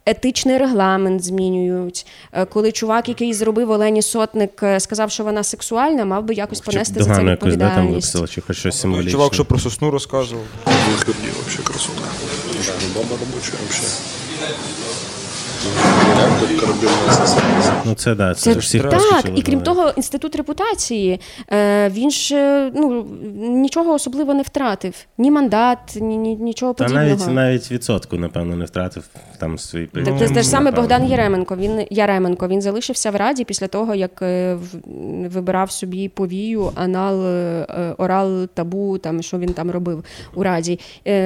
[0.05, 2.05] етичний регламент змінюють.
[2.31, 6.59] Е, Коли чувак, який зробив Олені Сотник, е, сказав, що вона сексуальна, мав би якось
[6.61, 9.11] Чи понести за це якусь, да, там виписала, чи хоч щось символічне.
[9.11, 10.43] Чувак, що про сосну розказував.
[10.65, 12.01] Выходи вообще красота.
[12.95, 13.83] Баба рабочая вообще.
[17.85, 21.19] Ну це да, це, Це всіх так, і крім того, інститут репутації
[21.51, 26.83] е, він ж е, ну нічого особливо не втратив, ні мандат, ні, ні нічого Та
[26.83, 27.07] подібного.
[27.07, 29.03] навіть навіть відсотку, напевно, не втратив
[29.39, 30.71] там свій Так, це, те ж саме.
[30.71, 31.55] Богдан Яременко.
[31.55, 32.47] Він Яременко.
[32.47, 34.57] Він залишився в раді після того, як е,
[35.25, 37.25] вибирав собі повію, анал,
[37.97, 40.03] орал, табу, там що він там робив
[40.35, 40.79] у раді.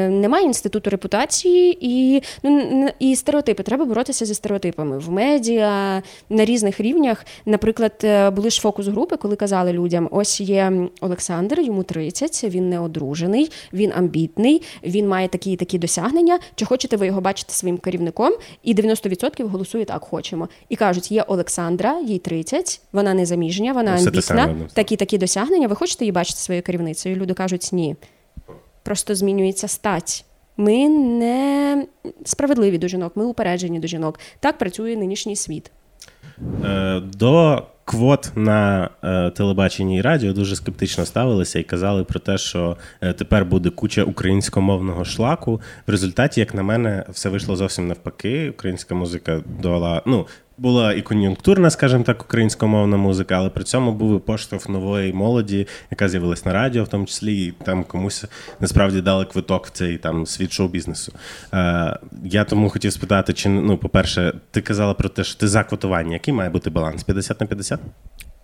[0.09, 3.63] Немає інституту репутації і, ну, і стереотипи.
[3.63, 7.25] Треба боротися зі стереотипами в медіа на різних рівнях.
[7.45, 12.69] Наприклад, е, були ж фокус групи, коли казали людям: ось є Олександр, йому 30, він
[12.69, 16.39] не одружений, він амбітний, він має такі і такі досягнення.
[16.55, 18.33] Чи хочете ви його бачити своїм керівником?
[18.63, 20.49] І 90% голосує так, хочемо.
[20.69, 25.67] І кажуть, є Олександра, їй 30, вона не заміжня, вона Все амбітна, такі такі досягнення.
[25.67, 27.15] Ви хочете її бачити своєю керівницею?
[27.15, 27.95] Люди кажуть, ні.
[28.83, 30.25] Просто змінюється стать.
[30.59, 31.85] Ми не
[32.25, 34.19] справедливі до жінок, ми упереджені до жінок.
[34.39, 35.71] Так працює нинішній світ.
[36.65, 42.37] Е, До квот на е, телебаченні і радіо дуже скептично ставилися і казали про те,
[42.37, 45.61] що е, тепер буде куча українськомовного шлаку.
[45.87, 48.49] В результаті, як на мене, все вийшло зовсім навпаки.
[48.49, 50.01] Українська музика дала.
[50.05, 50.25] Ну,
[50.59, 55.67] була і кон'юнктурна, скажімо так, українськомовна музика, але при цьому був і поштовх нової молоді,
[55.91, 58.25] яка з'явилась на радіо, в тому числі, і там комусь
[58.59, 61.13] насправді дали квиток в цей там світ шоу-бізнесу.
[61.53, 65.63] Е, я тому хотів спитати, чи ну, по-перше, ти казала про те, що ти за
[65.63, 66.08] квотування.
[66.11, 67.03] Який має бути баланс?
[67.03, 67.79] 50 на 50?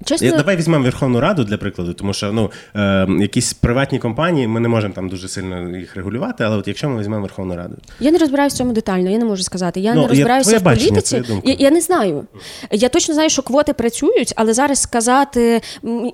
[0.04, 4.48] Чесно, Я- Давай візьмемо Верховну Раду для прикладу, тому що ну е, якісь приватні компанії
[4.48, 7.76] ми не можемо там дуже сильно їх регулювати, але от якщо ми візьмемо Верховну Раду,
[8.00, 9.80] Я не розбираюся в цьому детально, я не можу сказати.
[9.80, 11.20] Я Ну, не я- розбираюся твоє в бачення, політиці.
[11.20, 11.50] думка.
[11.50, 12.24] Я, я не знаю.
[12.72, 15.62] Я точно знаю, що квоти працюють, але зараз сказати,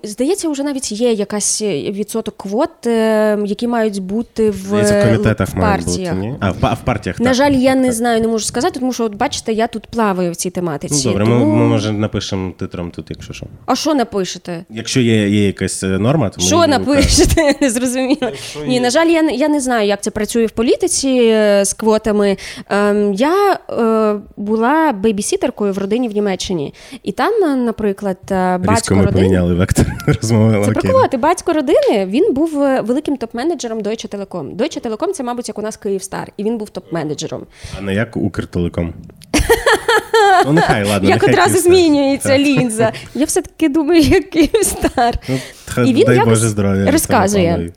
[0.03, 5.05] здається, вже навіть є якась е, відсоток квот, е, які мають бути в, здається, в
[5.05, 6.11] комітетах в мають бути.
[6.13, 6.35] Ні?
[6.39, 7.33] А в, а в партіях На так.
[7.35, 7.93] жаль, я не Так.
[7.93, 11.01] знаю, не можу сказати, тому що, от бачите, я тут плаваю в цій тематиці.
[11.07, 11.45] Ну, добре, тому...
[11.45, 13.45] ми, ми може напишемо титром тут, якщо що.
[13.71, 14.65] А що напишете?
[14.69, 17.55] Якщо є, є якась е, норма, то ми Що напишете?
[17.61, 18.31] Не зрозуміла.
[18.67, 21.73] Ні, на жаль, я, не- я не знаю, як це працює в політиці е, з
[21.73, 22.37] квотами.
[22.69, 28.95] Ем, я е, була бейбісітеркою в родині в Німеччині, і там, е, наприклад, е, Різко
[28.95, 29.23] ми родини.
[29.25, 29.85] поміняли вектор
[30.21, 30.65] розмови.
[30.65, 31.17] Це про квоти.
[31.17, 32.49] Батько родини він був
[32.83, 34.55] великим топ-менеджером Deutsche Telekom.
[34.55, 37.41] Deutsche Telekom– це, мабуть, як у нас Київстар, і він був топ-менеджером.
[37.77, 38.93] А не як Укртелеком.
[40.45, 41.09] Ну, нехай, ладно.
[41.09, 41.73] як нехай одразу Київстар.
[41.73, 42.39] змінюється Так.
[42.39, 42.93] лінза.
[43.15, 45.19] Я все таки думаю, як Київстар.
[45.29, 45.35] Ну,
[45.85, 46.91] І він Дай якось Боже здоров'я.
[46.91, 47.71] розказує.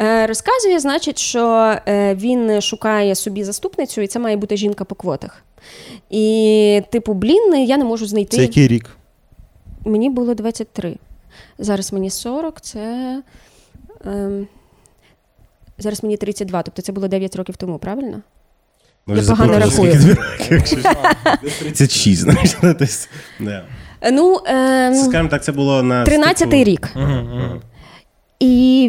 [0.00, 4.94] Е, Розказує, значить, що е, він шукає собі заступницю, і це має бути жінка по
[4.94, 5.42] квотах.
[6.10, 8.36] І, типу, блін, я не можу знайти.
[8.36, 8.90] Це який рік?
[9.84, 10.96] Мені було 23.
[11.58, 13.22] Зараз мені 40, це.
[14.06, 14.46] Ем,
[15.78, 18.22] зараз мені 32, тобто це було 9 років тому, правильно?
[19.06, 19.72] Може, Я погано рахую.
[19.92, 20.92] скільки тобі років, якщо що.
[21.42, 22.56] Десь 36, знаєш.
[22.62, 23.08] ну, десь.
[23.40, 23.62] Е,
[24.12, 26.88] Ну, ем, Скажімо так, це було на 13-й стику- рік.
[28.40, 28.82] І,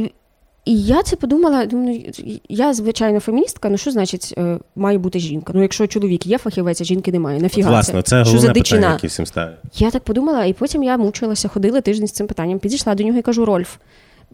[0.65, 1.65] і я це подумала.
[1.65, 2.01] Думаю,
[2.49, 3.69] я звичайно феміністка.
[3.69, 5.53] Ну що значить е, має бути жінка?
[5.55, 7.39] Ну, якщо чоловік є фахівець, а жінки немає.
[7.39, 8.79] Нафіга Власне, це що за головне дичина?
[8.81, 9.55] питання, яке всім ставить.
[9.75, 13.19] Я так подумала, і потім я мучилася, ходила тиждень з цим питанням, підійшла до нього
[13.19, 13.75] і кажу: Рольф,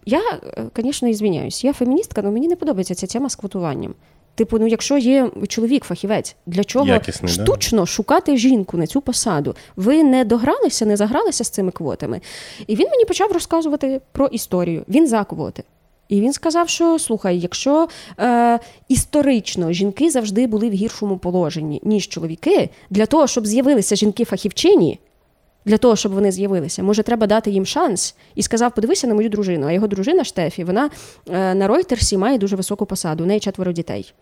[0.06, 0.22] я,
[0.78, 3.94] звісно, і звиняюсь, я феміністка, але мені не подобається ця тема з квотуванням.
[4.38, 7.44] Типу, ну якщо є чоловік, фахівець, для чого Якісний, да?
[7.44, 9.56] штучно шукати жінку на цю посаду?
[9.76, 12.22] Ви не догралися, не загралися з цими квотами.
[12.68, 14.84] І він мені почав розказувати про історію.
[14.90, 15.64] Він за квоти.
[16.10, 17.88] І він сказав, що слухай, якщо
[18.20, 25.00] е, історично жінки завжди були в гіршому положенні, ніж чоловіки, для того, щоб з'явилися жінки-фахівчині,
[25.68, 28.16] для того, щоб вони з'явилися, може, треба дати їм шанс.
[28.36, 29.68] І сказав: подивися на мою дружину.
[29.68, 30.90] А його дружина Штефі, вона
[31.30, 33.24] е, на Ройтерсі має дуже високу посаду.
[33.24, 34.14] У неї четверо дітей.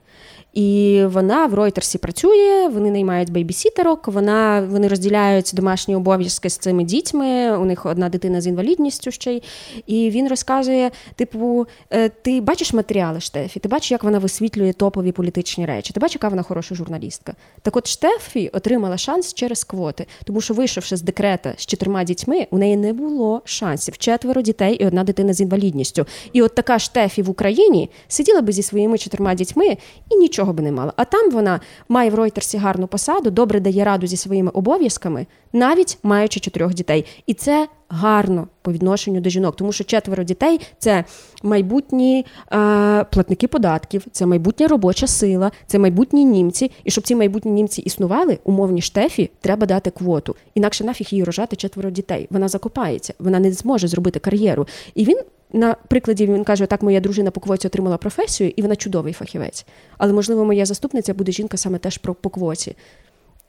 [0.55, 6.83] І вона в Ройтерсі працює, вони наймають бейбісітерок, вона, вони розділяють домашні обов'язки з цими
[6.83, 7.57] дітьми.
[7.57, 9.43] У них одна дитина з інвалідністю ще й.
[9.87, 15.11] І він розказує: типу, е, ти бачиш матеріали Штефі, ти бачиш, як вона висвітлює топові
[15.11, 17.33] політичні речі, ти бачиш, яка вона хороша журналістка.
[17.61, 22.47] Так от Штефі отримала шанс через квоти, тому що, вийшовши з декрета з чотирма дітьми,
[22.51, 23.97] у неї не було шансів.
[23.97, 26.05] Четверо дітей і одна дитина з інвалідністю.
[26.33, 29.77] І от така Штефі в Україні сиділа би зі своїми чотирма дітьми
[30.09, 30.93] і нічого би не мала.
[30.95, 35.97] А там вона має в Ройтерсі гарну посаду, добре дає раду зі своїми обов'язками, навіть
[36.03, 37.05] маючи чотирьох дітей.
[37.25, 41.03] І це гарно по відношенню до жінок, тому що четверо дітей це
[41.43, 46.71] майбутні е, платники податків, це майбутня робоча сила, це майбутні німці.
[46.83, 50.35] І щоб ці майбутні німці існували, умовні штефі треба дати квоту.
[50.55, 52.27] Інакше нафіг їй рожати четверо дітей.
[52.29, 54.67] Вона закопається, вона не зможе зробити кар'єру.
[54.95, 55.17] І він.
[55.55, 59.65] На прикладі він каже: так, моя дружина по квоті отримала професію, і вона чудовий фахівець.
[59.97, 62.75] Але можливо, моя заступниця буде жінка саме теж про по квоті.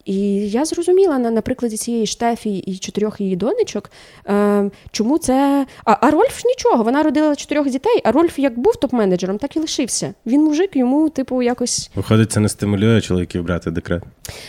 [0.04, 0.16] І
[0.50, 3.90] я зрозуміла на, на прикладі цієї штефі і чотирьох її донечок,
[4.28, 5.66] е, чому це.
[5.84, 6.84] А, а Рольф ж нічого.
[6.84, 10.14] Вона родила чотирьох дітей, а Рольф як був топ-менеджером, так і лишився.
[10.26, 11.90] Він мужик, йому, типу, якось.
[11.94, 14.02] Виходить, це не стимулює чоловіків брати декрет.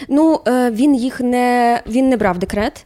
[0.10, 2.86] Ну, е, він їх не він не брав декрет,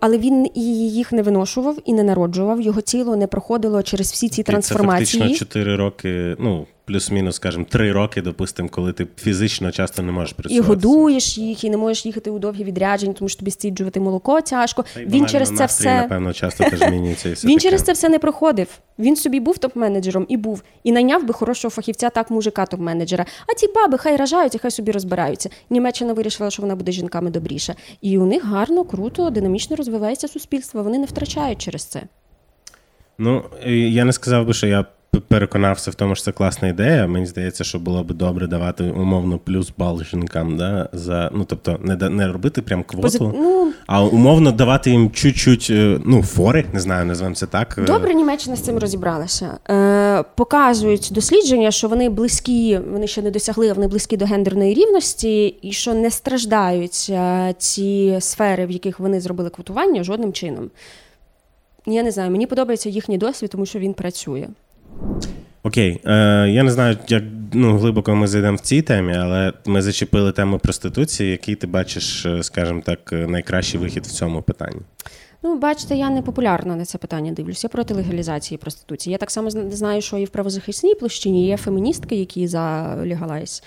[0.00, 2.60] але він і їх не виношував і не народжував.
[2.60, 5.22] Його тіло не проходило через всі ці Це трансформації.
[5.22, 10.34] фактично 4 роки, ну, плюс-мінус, скажімо, 3 роки, допустимо, коли ти фізично часто не можеш
[10.48, 14.40] І годуєш їх, і не можеш їхати у довгі відрядження, тому що тобі стіджувати молоко
[14.40, 14.84] тяжко.
[14.94, 17.28] Та й Він через це настрій, все напевно, часто теж змінюється.
[17.28, 17.68] І все він таке.
[17.68, 18.68] через це все не проходив.
[18.98, 23.24] Він собі був топ-менеджером і був, і найняв би хорошого фахівця, так мужика топ-менеджера.
[23.46, 25.50] А ті баби хай ражають і хай собі розбираються.
[25.70, 27.74] Німеччина вирішила, що вона буде жінками добріша.
[28.00, 30.82] І у них гарно, круто, динамічно розвивається суспільство.
[30.82, 32.02] Вони не втрачають через це.
[33.18, 34.84] Ну, я не сказав би, що я
[35.20, 37.06] переконався в тому, що це класна ідея.
[37.06, 41.78] Мені здається, що було б добре давати умовно плюс бал жінкам, да, за, ну, тобто,
[41.82, 46.64] не, не робити прям квоту, Позит- ну, а умовно давати їм чуть-чуть, е, ну, фори,
[46.72, 47.74] не знаю, називаємо це так.
[47.78, 49.58] е, Добре, Німеччина з цим розібралася.
[49.70, 54.74] Е, показують дослідження, що вони близькі, вони ще не досягли, а вони близькі до гендерної
[54.74, 60.70] рівності, і що не страждають е, ці сфери, в яких вони зробили квотування, жодним чином.
[61.86, 64.48] Я не знаю, мені подобається їхній досвід, тому що він працює.
[65.62, 66.10] Окей, е,
[66.48, 67.22] я не знаю, як
[67.52, 71.30] ну, глибоко ми зайдемо в цій темі, але ми зачепили тему проституції.
[71.30, 74.80] Який ти бачиш, е, скажімо так, е, найкращий вихід в цьому питанні?
[75.42, 77.60] Ну, бачите, я не популярно на це питання дивлюся.
[77.64, 79.12] Я проти легалізації проституції.
[79.12, 83.62] Я так само зна- знаю, що і в правозахисній площині є феміністки, які за легалайз.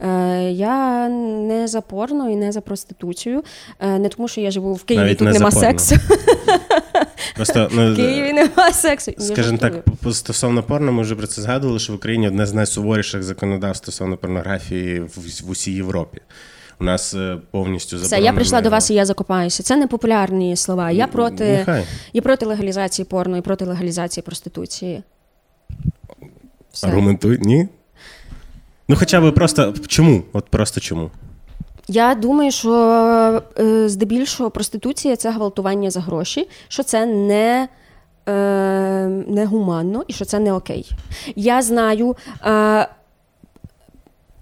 [0.00, 3.42] Е, Я не за порно і не за проституцію.
[3.80, 5.96] Не тому, що я живу в Києві, Навіть тут не нема сексу.
[7.34, 9.12] Просто ну, В Києві нема сексу.
[9.18, 13.22] Скажімо так, стосовно порно, ми вже про це згадували, що в Україні одне з найсуворіших
[13.22, 16.20] законодавств стосовно порнографії в, в усій Європі.
[16.80, 19.62] У нас е, повністю Все, я прийшла до вас і я закопаюся.
[19.62, 20.90] Це не популярні слова.
[20.90, 21.84] Я проти, Нехай.
[22.12, 25.02] я проти легалізації порно і проти легалізації проституції.
[26.72, 26.86] Все.
[26.86, 27.68] Аргументуй, ні?
[28.88, 30.22] Ну, хоча б просто чому?
[30.32, 31.10] От просто чому?
[31.88, 32.72] Я думаю, що
[33.58, 37.68] е, здебільшого проституція це гвалтування за гроші, що це не.
[38.28, 40.90] е, негуманно і що це не окей.
[41.36, 42.16] Я знаю.
[42.46, 42.88] Е,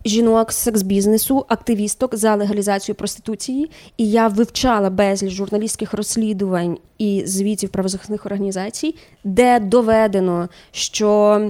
[0.07, 7.71] жінок з секс-бізнесу, активісток за легалізацію проституції, і я вивчала безліч журналістських розслідувань і звітів
[7.71, 11.41] правозахисних організацій, де доведено, що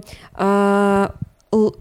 [1.55, 1.75] л-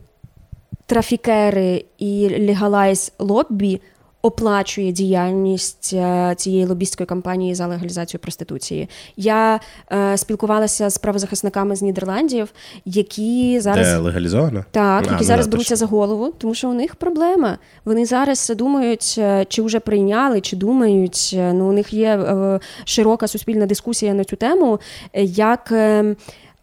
[0.86, 3.82] трафікери і легалайз лоббі
[4.26, 8.90] оплачує діяльність е, цієї лобістської кампанії за легалізацію проституції.
[9.18, 9.60] Я
[9.92, 12.54] е, спілкувалася з правозахисниками з Нідерландів,
[12.86, 14.66] які зараз Де легалізовано?
[14.72, 15.88] так, А, які ну зараз беруться точно.
[15.88, 17.58] за голову, тому що у них проблема.
[17.86, 21.32] Вони зараз думають, е, чи вже прийняли, чи думають.
[21.34, 24.80] е, Ну, у них є е, широка суспільна дискусія на цю тему,
[25.14, 26.16] як е,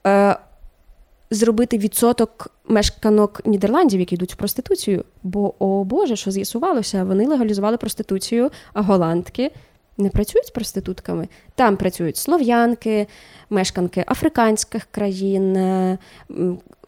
[0.07, 0.37] е,
[1.31, 5.05] зробити відсоток мешканок Нідерландів, які йдуть в проституцію.
[5.23, 9.51] Бо, о Боже, що з'ясувалося, вони легалізували проституцію, а голландки
[9.99, 11.29] не працюють з проститутками.
[11.55, 13.07] Там працюють слов'янки,
[13.51, 15.59] мешканки африканських країн,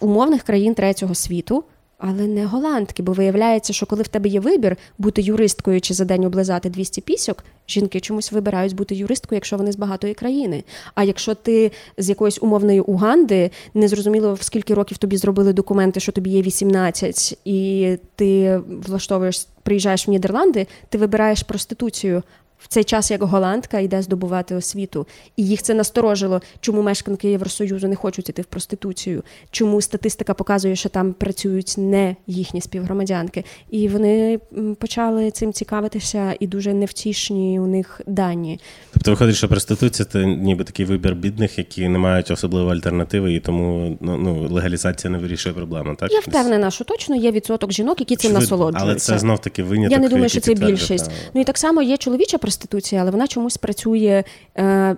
[0.01, 1.65] умовних країн третього світу.
[2.05, 6.05] Але не голландки, бо виявляється, що коли в тебе є вибір бути юристкою чи за
[6.05, 10.65] день облизати 200 пісьок, жінки чомусь вибирають бути юристкою, якщо вони з багатої країни.
[10.95, 16.13] А якщо ти з якоїсь умовної Уганди, незрозуміло в скільки років тобі зробили документи, що
[16.13, 22.23] тобі є 18, і ти влаштовуєш, приїжджаєш в Нідерланди, ти вибираєш проституцію.
[22.63, 25.07] В цей час як голландка йде здобувати освіту,
[25.37, 30.77] і їх це насторожило, чому мешканки Євросоюзу не хочуть іти в проституцію, чому статистика показує,
[30.77, 33.45] що там працюють не їхні співгромадянки.
[33.71, 34.41] І вони
[34.79, 38.61] почали цим цікавитися, і дуже невтішні у них дані.
[38.93, 43.41] Тобто виходить, що проституція це ніби такий вибір бідних, які не мають особливої альтернативи, і
[43.41, 45.97] тому ну, ну, легалізація не вирішує проблему.
[45.97, 46.13] Так?
[46.13, 48.41] Я впевнена, що точно є відсоток жінок, які цим Очевидно.
[48.41, 48.85] насолоджуються.
[48.85, 49.93] Але це знов таки виняток.
[49.93, 51.07] Я не думаю, що це більшість.
[51.07, 54.25] та, Ну і так само є чоловіча проституція, але вона чомусь працює
[54.59, 54.97] е,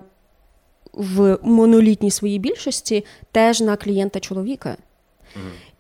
[0.93, 4.77] в монолітній своїй більшості теж на клієнта чоловіка.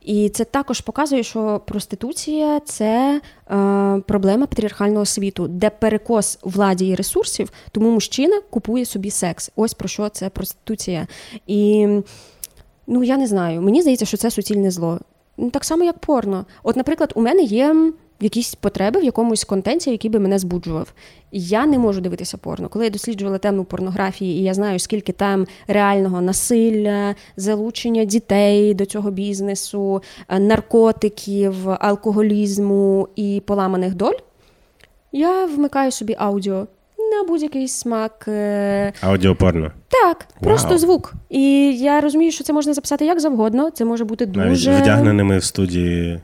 [0.00, 6.94] І це також показує, що проституція це е, проблема патріархального світу, де перекос владі і
[6.94, 9.50] ресурсів, тому мужчина купує собі секс.
[9.56, 11.06] Ось про що це проституція.
[11.46, 11.88] І
[12.86, 15.00] ну я не знаю, мені здається, що це суцільне зло.
[15.36, 16.46] Ну, Так само, як порно.
[16.62, 20.92] От, наприклад, у мене є якісь потреби в якомусь контенті, який би мене збуджував.
[21.32, 22.68] Я не можу дивитися порно.
[22.68, 28.86] Коли я досліджувала тему порнографії, і я знаю, скільки там реального насилля, залучення дітей до
[28.86, 34.14] цього бізнесу, е, наркотиків, алкоголізму і поламаних доль,
[35.12, 36.66] я вмикаю собі аудіо
[36.98, 38.24] на будь-який смак.
[38.28, 39.72] е, Аудіопорно.
[39.88, 41.12] Так, просто звук.
[41.30, 43.70] І я розумію, що це можна записати як завгодно.
[43.70, 46.20] Це може бути Навіть дуже вдягненими в студії.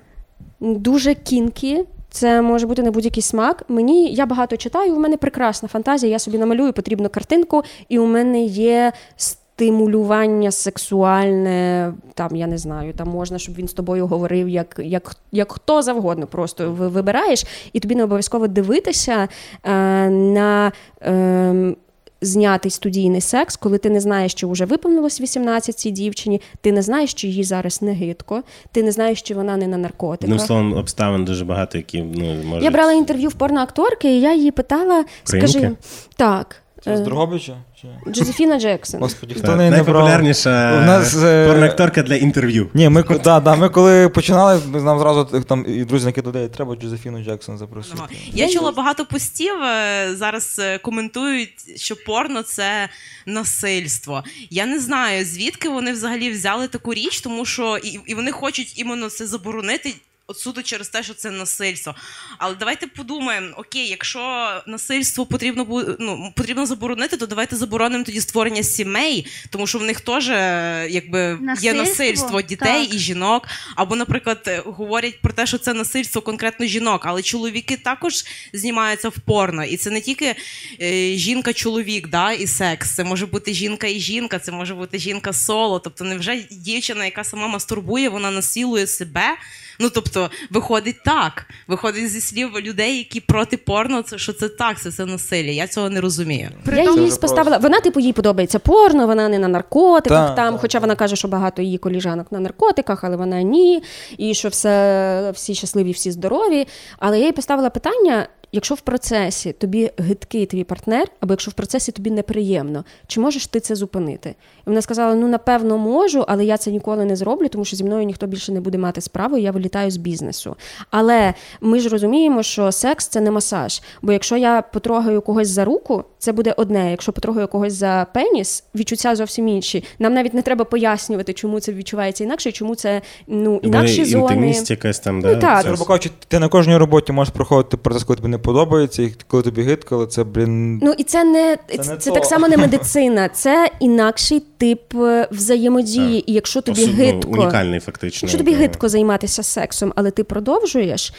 [0.60, 1.84] Дуже кінкі.
[2.10, 3.64] Це може бути на будь-який смак.
[3.68, 4.96] Мені я багато читаю.
[4.96, 6.12] У мене прекрасна фантазія.
[6.12, 11.92] Я собі намалюю потрібну картинку, і у мене є стимулювання сексуальне.
[12.14, 15.82] Там я не знаю, там можна, щоб він з тобою говорив як, як, як хто
[15.82, 16.26] завгодно.
[16.26, 19.28] Просто вибираєш, і тобі не обов'язково дивитися
[19.64, 20.72] е, на.
[21.02, 21.74] Е,
[22.20, 26.82] Знятий студійний секс, коли ти не знаєш, що вже виповнилось 18 цій дівчині, ти не
[26.82, 28.42] знаєш, що їй зараз не гидко,
[28.72, 30.34] ти не знаєш, що вона не на наркотиках.
[30.34, 32.64] Одним словом, обставин дуже багато, які ну, можуть...
[32.64, 35.70] Я брала інтерв'ю в порноакторки, і я її питала: скажи,
[36.16, 37.56] так, Це з е, Дрогобича?
[37.80, 37.88] Чи?
[38.10, 39.00] Джозефіна Джексон.
[39.00, 42.70] Господі, хто не найпопулярніша У нас, е, порноакторка для інтерв'ю.
[42.74, 46.76] Ні, ми, да, да, ми коли починали, ми- нам зразу там і друзі накидали, треба
[46.76, 47.96] Джозефіну Джексон запросити.
[47.98, 48.08] Ага.
[48.32, 52.88] Я чула багато постів е, зараз е, коментують, що порно це
[53.26, 54.24] насильство.
[54.50, 58.78] Я не знаю, звідки вони взагалі взяли таку річ, тому що і, і вони хочуть
[58.78, 59.94] іменно це заборонити.
[60.30, 61.94] От суто через те, що це насильство.
[62.38, 65.66] Але давайте подумаємо: окей, якщо насильство потрібно
[66.00, 70.86] ну, потрібно заборонити, то давайте заборонимо тоді створення сімей, тому що в них теж е,
[70.90, 71.72] якби є Насильство?
[71.72, 72.94] насильство дітей Так.
[72.94, 73.48] і жінок.
[73.76, 79.18] Або, наприклад, говорять про те, що це насильство конкретно жінок, але чоловіки також знімаються в
[79.18, 79.64] порно.
[79.64, 80.34] І це не тільки
[80.82, 82.90] е, жінка-чоловік, да, і секс.
[82.90, 85.78] Це може бути жінка і жінка, це може бути жінка соло.
[85.78, 89.36] Тобто, невже дівчина, яка сама мастурбує, вона насилує себе?
[89.80, 91.46] Ну тобто, виходить так.
[91.68, 95.50] Виходить зі слів людей, які проти порно, це що це так, це все насилля.
[95.50, 96.48] Я цього не розумію.
[96.66, 97.58] Я її вже поставила.
[97.58, 101.16] Вона, типу, їй подобається порно, вона не на наркотиках та, там, та, хоча вона каже,
[101.16, 103.82] що багато її коліжанок на наркотиках, але вона ні,
[104.18, 106.66] і що все, всі щасливі, всі здорові.
[106.98, 111.54] Але я їй поставила питання, якщо в процесі тобі гидкий твій партнер, або якщо в
[111.54, 114.28] процесі тобі неприємно, чи можеш ти це зупинити?
[114.30, 114.34] І
[114.66, 118.04] вона сказала: ну напевно можу, але я це ніколи не зроблю, тому що зі мною
[118.04, 120.56] ніхто більше не буде мати справу, і я вилітаю з бізнесу.
[120.90, 123.82] Але ми ж розуміємо, що секс це не масаж.
[124.02, 126.90] Бо якщо я потрогаю когось за руку, це буде одне.
[126.90, 129.84] Якщо потрогаю когось за пеніс, відчуття зовсім інші.
[129.98, 134.54] Нам навіть не треба пояснювати, чому це відчувається інакше, і чому це ну інакші зони.
[134.66, 135.36] Якась там, Ну, да?
[135.36, 135.62] так.
[135.62, 139.14] це- Грубо кажучи, ти на кожній роботі можеш проходити процес, коли тобі не подобається, і
[139.28, 140.78] коли тобі гидко, але це, блін.
[140.82, 144.94] Ну і це не Це це, не це так само не медицина, це інакший тип
[144.94, 146.30] е, взаємодії.
[146.30, 148.26] І якщо тобі Особ- ну, гидко, унікальний фактично.
[148.26, 151.12] якщо тобі гидко займатися сексом, але ти продовжуєш.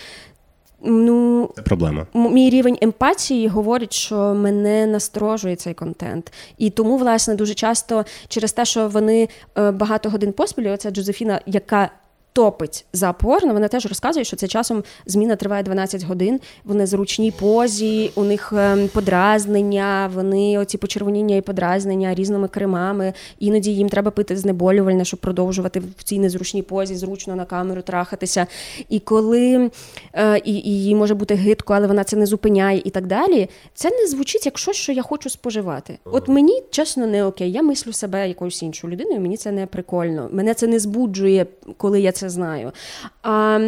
[0.84, 2.08] Ну, Це проблема.
[2.14, 6.34] мій рівень емпатії говорить, що мене насторожує цей контент.
[6.58, 11.42] І тому, власне, дуже часто через те, що вони е, багато годин поспіль, оця Джозефіна,
[11.46, 11.90] яка
[12.34, 16.40] топить за порно, вона теж розказує, що це часом зміна триває 12 годин.
[16.66, 23.14] Вони зручній позі, у них ем, подразнення, вони оці почервоніння і подразнення різними кремами.
[23.40, 28.48] Іноді їм треба пити знеболювальне, щоб продовжувати в цій незручній позі, зручно на камеру трахатися.
[28.90, 29.72] І коли
[30.14, 33.50] е, і, і їй може бути гидко, але вона це не зупиняє і так далі.
[33.74, 35.98] Це не звучить як щось, що я хочу споживати.
[36.06, 37.52] От мені чесно не окей.
[37.52, 39.22] Я мислю себе якоюсь іншою людиною.
[39.22, 40.30] Мені це не прикольно.
[40.32, 41.46] Мене це не збуджує,
[41.78, 42.72] коли я це знаю.
[43.24, 43.60] А,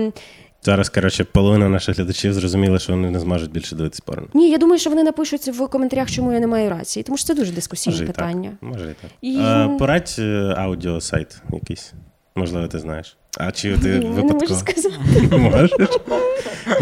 [0.65, 4.27] Зараз, коротше, половина наших глядачів зрозуміла, що вони не зможуть більше дивитися порно.
[4.33, 7.27] ні, я думаю, що вони напишуть в коментарях, чому я не маю рації, тому що
[7.27, 8.49] це дуже дискусійне Може і питання.
[8.61, 8.69] так.
[8.69, 9.11] Може і так.
[9.21, 11.93] І- А, порадь е, аудіосайт якийсь.
[12.35, 13.17] Можливо, ти знаєш.
[13.37, 14.95] А чи ти Ні, я не можу сказати.
[15.37, 15.71] Можеш?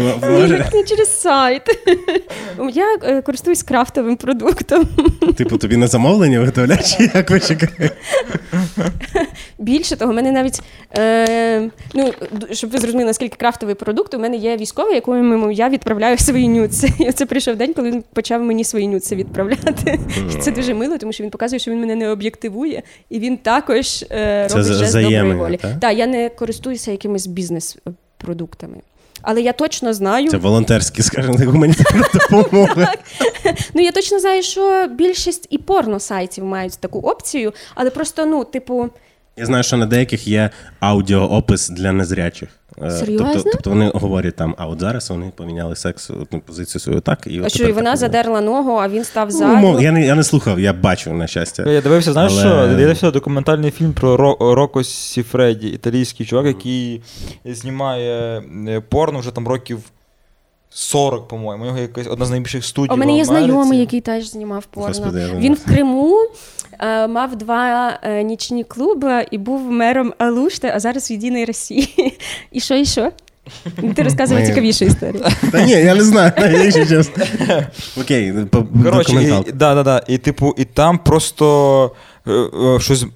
[0.00, 1.62] М- Ні, так не через сайт.
[2.72, 4.84] Я е, користуюсь крафтовим продуктом.
[5.36, 7.90] типу, тобі на замовлення виготовляєш, як ви чекаєте?
[9.62, 10.62] Більше того, в мене навіть
[10.98, 12.12] е, ну
[12.52, 16.92] щоб ви зрозуміли, наскільки крафтовий продукт, у мене є військовий, якому я відправляю свої нюци.
[16.98, 19.98] І це прийшов день, коли він почав мені свої нюци відправляти.
[20.34, 23.36] І це дуже мило, тому що він показує, що він мене не об'єктивує, і він
[23.36, 25.56] також е, робить жест доброї волі.
[25.56, 25.80] так?
[25.80, 28.76] Так, я не користуюся якимись бізнес-продуктами.
[29.22, 32.92] Але я точно знаю, Це волонтерські, скажімо так, гуманітарна допомога.
[33.74, 38.44] ну я точно знаю, що більшість і порно сайтів мають таку опцію, але просто ну,
[38.44, 38.88] типу,
[39.36, 42.48] Я знаю, що на деяких є аудіоопис для незрячих.
[42.82, 43.32] Е, Серйозно?
[43.34, 47.26] Тобто, тобто вони говорять там, а от зараз вони поміняли секс, ну, позицію свою так.
[47.26, 50.06] І а от що і вона так задерла ногу, а він став Ну, я, не,
[50.06, 51.70] я не слухав, я бачу, на щастя.
[51.70, 52.48] Я дивився, знаєш Але- що?
[52.70, 57.02] Я дивився документальний фільм про Ро- Роко Сіфреді, італійський чувак, який
[57.44, 59.78] знімає е, порно вже там років
[60.74, 61.64] 40, по-моєму.
[61.64, 62.94] У нього якась одна з найбільших студій.
[62.94, 64.88] У мене є знайомий, який теж знімав порно.
[64.88, 66.18] Господи, Він в Криму
[66.78, 72.18] е, мав два е, нічні клуби і був мером Алушти, а зараз в Єдиній Росії.
[72.52, 73.12] І що, і що?
[73.94, 75.24] Ти розказував цікавішу історію.
[75.52, 77.24] Та ні, я не знаю, якщо чесно.
[78.00, 80.02] Окей, по Коротше, і, да, да, да.
[80.08, 81.90] І, типу, і там просто
[82.26, 83.06] е, е, щось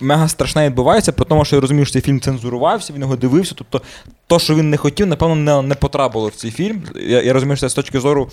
[0.00, 3.54] мега страшне відбувається, при тому, що я розумію, що цей фільм цензурувався, він його дивився.
[3.56, 3.82] Тобто,
[4.26, 6.82] то, що він не хотів, напевно, не, не потрапило в цей фільм.
[6.94, 8.28] Я, я розумію, що це з точки зору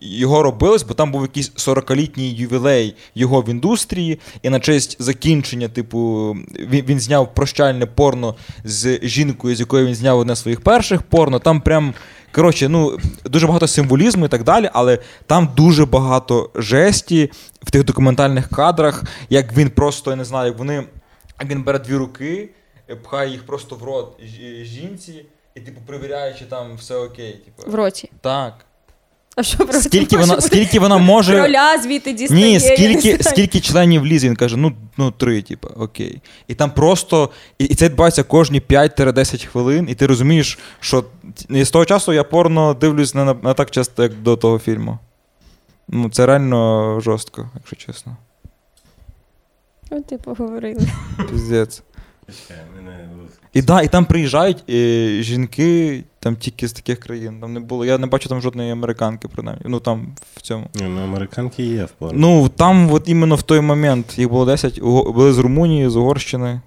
[0.00, 5.68] його робилось, бо там був якийсь 40-літній ювілей його в індустрії, і на честь закінчення,
[5.68, 8.34] типу, він, він зняв прощальне порно
[8.64, 11.38] з жінкою, з якою він зняв одне з своїх перших порно.
[11.38, 11.94] Там прям.
[12.32, 17.30] Коротше, ну дуже багато символізму і так далі, але там дуже багато жесті
[17.62, 20.84] в тих документальних кадрах, як він просто, я не знаю, як вони.
[21.40, 22.48] Як він бере дві руки,
[22.90, 24.20] е, пхає їх просто в рот
[24.62, 25.24] жінці,
[25.54, 27.32] і, типу, перевіряє, чи там все окей.
[27.32, 27.70] Типу.
[27.70, 28.10] В роті.
[28.20, 28.64] Так.
[29.36, 30.46] А що просто Скільки вона, бути?
[30.46, 31.34] скільки вона може.
[31.34, 32.40] Кроля звідти дістає.
[32.46, 36.20] Ні, скільки, скільки членів лізе, він каже, ну, ну три, типу, окей.
[36.48, 37.30] І там просто.
[37.58, 41.04] І, і це відбувається кожні 5-10 хвилин, і ти розумієш, що
[41.48, 44.58] і з того часу я порно дивлюсь не, на- не так часто, як до того
[44.58, 44.98] фільму.
[45.88, 48.16] Ну, це реально жорстко, якщо чесно.
[49.90, 50.80] От ти поговорили.
[51.30, 51.82] Піздець.
[53.52, 57.40] І, да, і там приїжджають е, жінки там тільки з таких країн.
[57.40, 57.84] Там не було.
[57.84, 59.62] Я не бачу там жодної американки, принаймні.
[59.68, 60.66] Ну там в цьому.
[60.74, 62.18] Ні, Ну, американки є в порно.
[62.18, 66.60] Ну, там от іменно в той момент їх було 10, були з Румунії, з Угорщини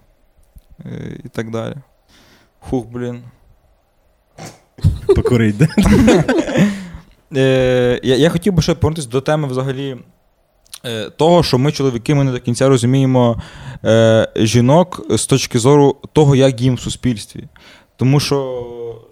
[0.85, 1.75] е, і так далі.
[2.69, 3.21] Фух, блін.
[5.15, 5.67] Покурить, да?
[7.35, 9.97] Е, я, хотів би ще повернутися до теми взагалі
[11.17, 13.41] того, що ми, чоловіки, ми не до кінця розуміємо
[13.85, 17.43] е, жінок з точки зору того, як їм в суспільстві.
[17.97, 18.65] Тому що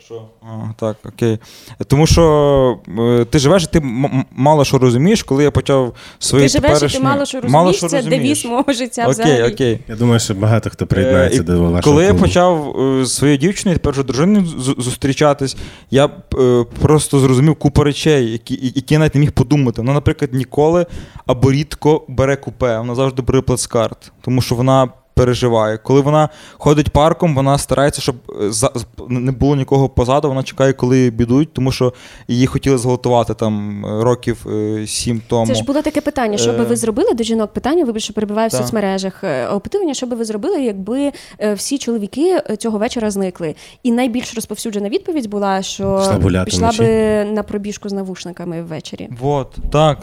[0.05, 0.21] Що?
[0.41, 1.39] А, так, окей.
[1.87, 6.43] Тому що е, ти живеш, і ти м- мало що розумієш, коли я почав свої
[6.45, 8.07] Ти живеш, і ти мало що розумієш, це розумієш.
[8.23, 9.53] девіз мого життя Окей, взагалі.
[9.53, 9.79] окей.
[9.87, 13.37] Я думаю, що багато хто Е, приєднається і до вашого Коли я почав е, своєю
[13.37, 14.45] дівчиною, тепер вже дружиною
[14.77, 15.57] зустрічатись,
[15.91, 16.05] я
[16.39, 19.81] е, просто зрозумів купу речей, які, які я навіть не міг подумати.
[19.81, 20.85] Вона, наприклад, ніколи
[21.25, 24.89] або рідко бере купе, вона завжди бере плацкарт, тому що вона.
[25.13, 25.77] Переживає.
[25.77, 28.71] Коли вона ходить парком, вона старається, щоб е, за,
[29.09, 30.27] не було нікого позаду.
[30.27, 31.93] Вона чекає, коли бідуть, тому що
[32.27, 35.47] її хотіли зґвалтувати там е, років е, сім тому.
[35.47, 37.53] Це ж було таке питання, що би ви зробили до жінок?
[37.53, 39.23] Питання, вибач, що перебуває в соцмережах.
[39.51, 41.11] Опитування, що би ви зробили, якби
[41.55, 43.55] всі чоловіки цього вечора зникли.
[43.83, 46.85] І найбільш розповсюджена відповідь була, що Пішла пішла би
[47.25, 49.09] на пробіжку з навушниками ввечері.
[49.19, 49.97] Вот, так.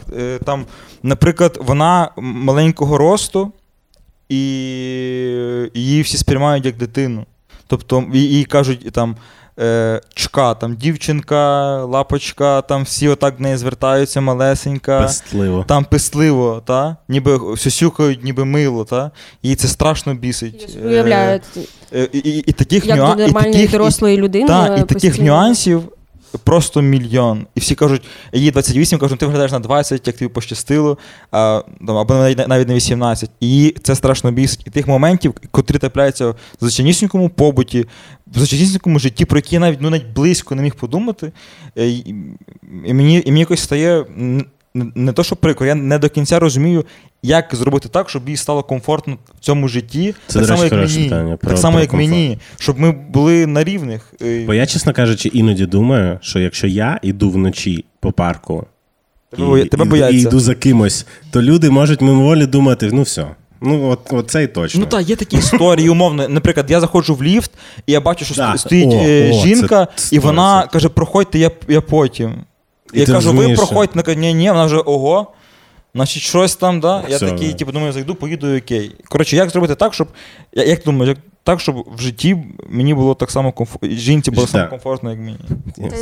[0.45, 0.65] Там,
[1.03, 3.51] наприклад, вона маленького росту,
[4.29, 4.35] і
[5.73, 7.25] її всі сприймають як дитину.
[7.67, 9.15] Тобто їй кажуть там.
[9.59, 15.65] е, Чка, там дівчинка, лапочка, там всі отак в неї звертаються, малесенька, Пестливо.
[15.67, 16.95] там писливо, та?
[17.09, 19.11] ніби сюсюкають, ніби мило, та?
[19.43, 20.77] їй це страшно бісить.
[20.83, 21.41] Я Уявляю,
[21.93, 24.47] Е, і, і, і таких як нюа- до і нормальної таких- і- дорослої людини.
[24.47, 25.81] так, і е, таких нюансів
[26.43, 27.47] просто мільйон.
[27.55, 28.01] І всі кажуть,
[28.33, 30.97] їй 28, кажуть, «Ну, ти виглядаєш на 20, як тобі пощастило,
[31.31, 33.29] а, або навіть, на 18.
[33.39, 34.63] І це страшно бісить.
[34.67, 37.85] І тих моментів, котрі трапляються в звичайнісінькому побуті,
[38.27, 41.31] в звичайнісінькому житті, про які я навіть, ну, навіть близько не міг подумати.
[41.77, 42.15] е, і,
[42.93, 44.05] мені, і мені якось стає.
[44.73, 46.85] Не то, що прикро, я не до кінця розумію,
[47.23, 50.89] як зробити так, щоб їй стало комфортно в цьому житті, Це, так само, речі, як
[50.89, 51.03] мені.
[51.09, 52.11] питання, про- так само, про як комфорт.
[52.11, 54.13] мені, щоб ми були на рівних.
[54.21, 58.65] Е, Бо я, чесно кажучи, іноді думаю, що якщо я йду вночі по парку
[59.31, 60.17] Тебе боя- тебе і, бояться.
[60.17, 63.25] і йду за кимось, то люди можуть мимоволі думати: ну все,
[63.61, 64.79] ну от, от це й точно.
[64.79, 66.27] Ну так, є такі історії, умовно.
[66.29, 67.51] Наприклад, я заходжу в ліфт,
[67.87, 68.57] і я бачу, що Да.
[68.57, 70.71] стоїть О, е, о, жінка, це і вона 100%.
[70.71, 72.33] каже: проходьте, я, я потім.
[72.93, 75.27] І я ти кажу, ви розумієш, що- проходьте, вона каже, ні, ні, вона вже ого.
[75.95, 77.03] Значить, щось там, да?
[77.09, 77.53] Я Все, такий, да.
[77.53, 78.95] типу, думаю, зайду, поїду, окей.
[79.09, 80.07] Коротше, як зробити так, щоб.
[80.53, 82.37] Я- Як ти думаєш, як так, щоб в житті
[82.67, 84.69] мені було так само комфортно, жінці було Так.
[84.69, 85.37] комфортно, як мені.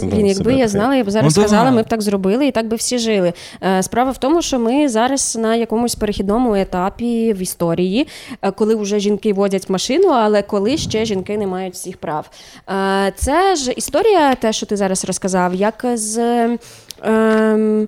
[0.04, 2.68] Блін, якби я знала, я б зараз Ну, сказала, ми б так зробили і так
[2.68, 3.34] би всі жили.
[3.64, 8.08] Е, Справа в тому, що ми зараз на якомусь перехідному етапі в історії,
[8.42, 12.30] е, коли вже жінки водять машину, але коли ще жінки не мають всіх прав.
[12.70, 16.18] Е, Це ж історія, те, що ти зараз розказав, як з.
[17.04, 17.88] ем,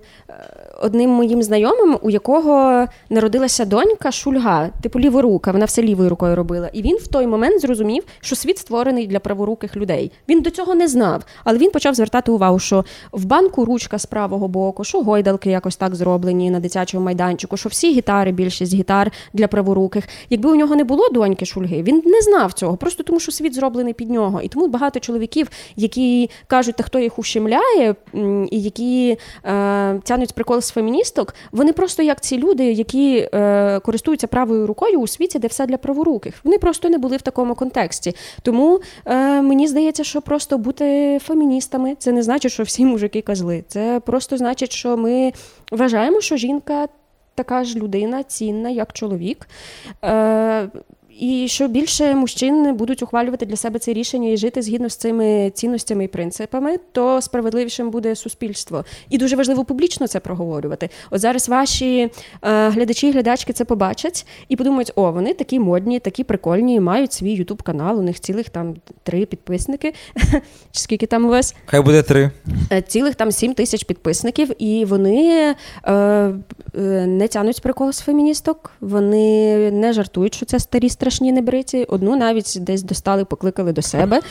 [0.82, 6.70] Одним моїм знайомим, у якого народилася донька Шульга, типу ліворука, вона все лівою рукою робила.
[6.74, 10.12] І він в той момент зрозумів, що світ створений для праворуких людей.
[10.30, 14.06] Він до цього не знав, але він почав звертати увагу, що в банку ручка з
[14.06, 19.12] правого боку, що гойдалки якось так зроблені на дитячому майданчику, що всі гітари, більшість гітар
[19.34, 20.04] для праворуких.
[20.30, 23.56] Якби у нього не було доньки Шульги, він не знав цього, просто тому що світ
[23.56, 24.42] зроблений під нього.
[24.42, 27.96] І тому багато чоловіків, які кажуть, та хто їх ущемляє,
[28.52, 34.68] і які е, тянуть прикол феміністок, вони просто як ці люди, які е, користуються правою
[34.68, 36.36] рукою у світі, де все для праворуких.
[36.44, 38.16] Вони просто не були в такому контексті.
[38.42, 43.64] Тому е, мені здається, що просто бути феміністами це не значить, що всі мужики козли.
[43.68, 45.34] Це просто значить, що ми
[45.72, 46.88] вважаємо, що жінка
[47.36, 49.48] така ж людина, цінна, як чоловік.
[50.04, 50.70] Е,
[51.20, 55.52] і що більше мужчин будуть ухвалювати для себе це рішення і жити згідно з цими
[55.54, 58.86] цінностями і принципами, то справедливішим буде суспільство.
[59.10, 60.90] І дуже важливо публічно це проговорювати.
[61.12, 62.00] От зараз ваші
[62.42, 67.14] е, глядачі і глядачки це побачать і подумають: о, вони такі модні, такі прикольні, мають
[67.14, 68.00] свій ютуб канал.
[68.00, 69.94] У них цілих там три підписники.
[70.72, 71.56] Чи скільки там у вас?
[71.66, 72.32] Хай буде три.
[72.72, 76.34] Е, цілих там 7 тисяч підписників, і вони е, е,
[77.08, 78.72] не тянуть прикол з феміністок.
[78.82, 81.86] Вони не жартують, що це старі страшні небриті.
[81.90, 84.22] Одну навіть десь достали, покликали до себе.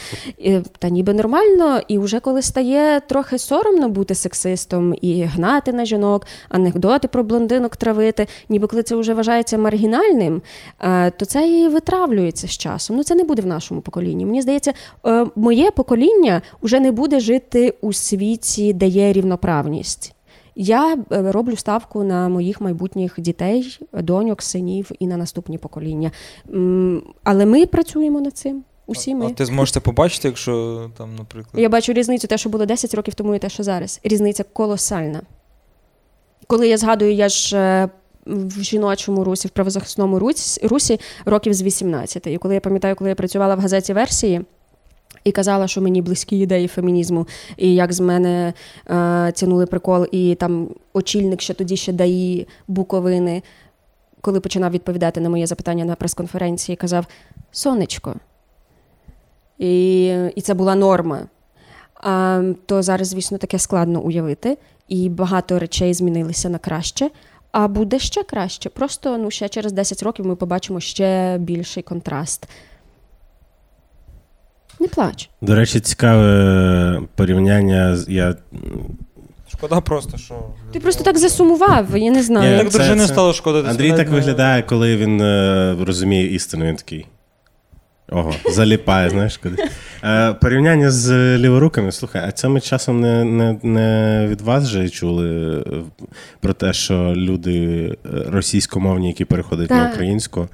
[0.79, 1.81] Та ніби нормально.
[1.89, 7.77] І вже коли стає трохи соромно бути сексистом і гнати на жінок, анекдоти про блондинок
[7.77, 10.43] травити, ніби коли це вже вважається маргінальним,
[10.81, 12.97] е, то це і витравлюється з часом.
[12.97, 14.27] Ну це не буде в нашому поколінні.
[14.27, 14.73] Мені здається,
[15.07, 20.15] е, моє покоління вже не буде жити у світі, де є рівноправність.
[20.61, 26.11] Я е, роблю ставку на моїх майбутніх дітей, доньок, синів і на наступні покоління.
[27.25, 28.65] Але ми працюємо над цим.
[28.87, 29.33] Усі А ми.
[29.33, 31.63] ти зможеш це побачити, якщо там, наприклад.
[31.63, 34.01] Я бачу різницю, те, що було 10 років тому, і те, що зараз.
[34.05, 35.23] Різниця колосальна.
[36.47, 37.89] Коли я згадую, я ж е,
[38.27, 42.27] в жіночому русі, в правозахисному русі, русі років з 18.
[42.27, 44.45] І коли я пам'ятаю, коли я працювала в газеті версії.
[45.25, 48.53] І казала, що мені близькі ідеї фемінізму, і як з мене
[48.87, 53.43] е, тянули прикол, і там очільник ще тоді ще ДАІ Буковини,
[54.21, 57.07] коли починав відповідати на моє запитання на прес-конференції, казав:
[57.53, 58.15] Сонечко.
[59.59, 60.05] І,
[60.37, 61.21] і це була норма.
[61.95, 64.59] а, то зараз, звісно, таке складно уявити,
[64.89, 67.11] і багато речей змінилися на краще.
[67.53, 68.69] А буде ще краще.
[68.69, 72.49] Просто ну, ще через 10 років ми побачимо ще більший контраст.
[74.81, 75.31] Не плач.
[75.41, 77.99] До речі, цікаве порівняння.
[78.09, 78.35] Я...
[79.53, 80.35] Шкода просто, що.
[80.73, 82.65] Ти просто так засумував, я не знаю.
[82.65, 83.69] Ні, Так це- стало шкода.
[83.71, 86.65] Андрій так виглядає, коли він е, розуміє істину.
[86.67, 87.07] Він такий.
[88.13, 89.65] Ого, заліпає, знаєш куди.
[90.05, 91.93] Е, порівняння з ліворуками.
[91.93, 95.65] Слухай, а це ми часом не, не, не від вас же чули е,
[96.41, 100.49] про те, що люди е, російськомовні, які переходять на українську,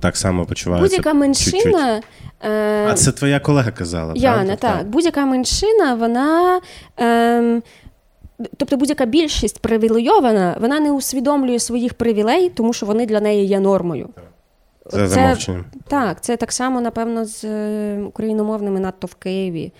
[0.00, 0.96] так само почуваються.
[0.96, 1.54] Будь-яка чуть-чуть.
[1.54, 2.00] меншина.
[2.44, 4.12] е, А це твоя колега казала.
[4.16, 4.56] Яна, правда?
[4.56, 4.88] так.
[4.88, 6.60] Будь-яка меншина, вона.
[6.96, 7.62] Ем,
[8.56, 13.60] тобто будь-яка більшість привілейована, вона не усвідомлює своїх привілей, тому що вони для неї є
[13.60, 14.08] нормою.
[14.92, 15.64] За замовченням.
[15.88, 19.72] Так, це так само, напевно, з е, україномовними надто в Києві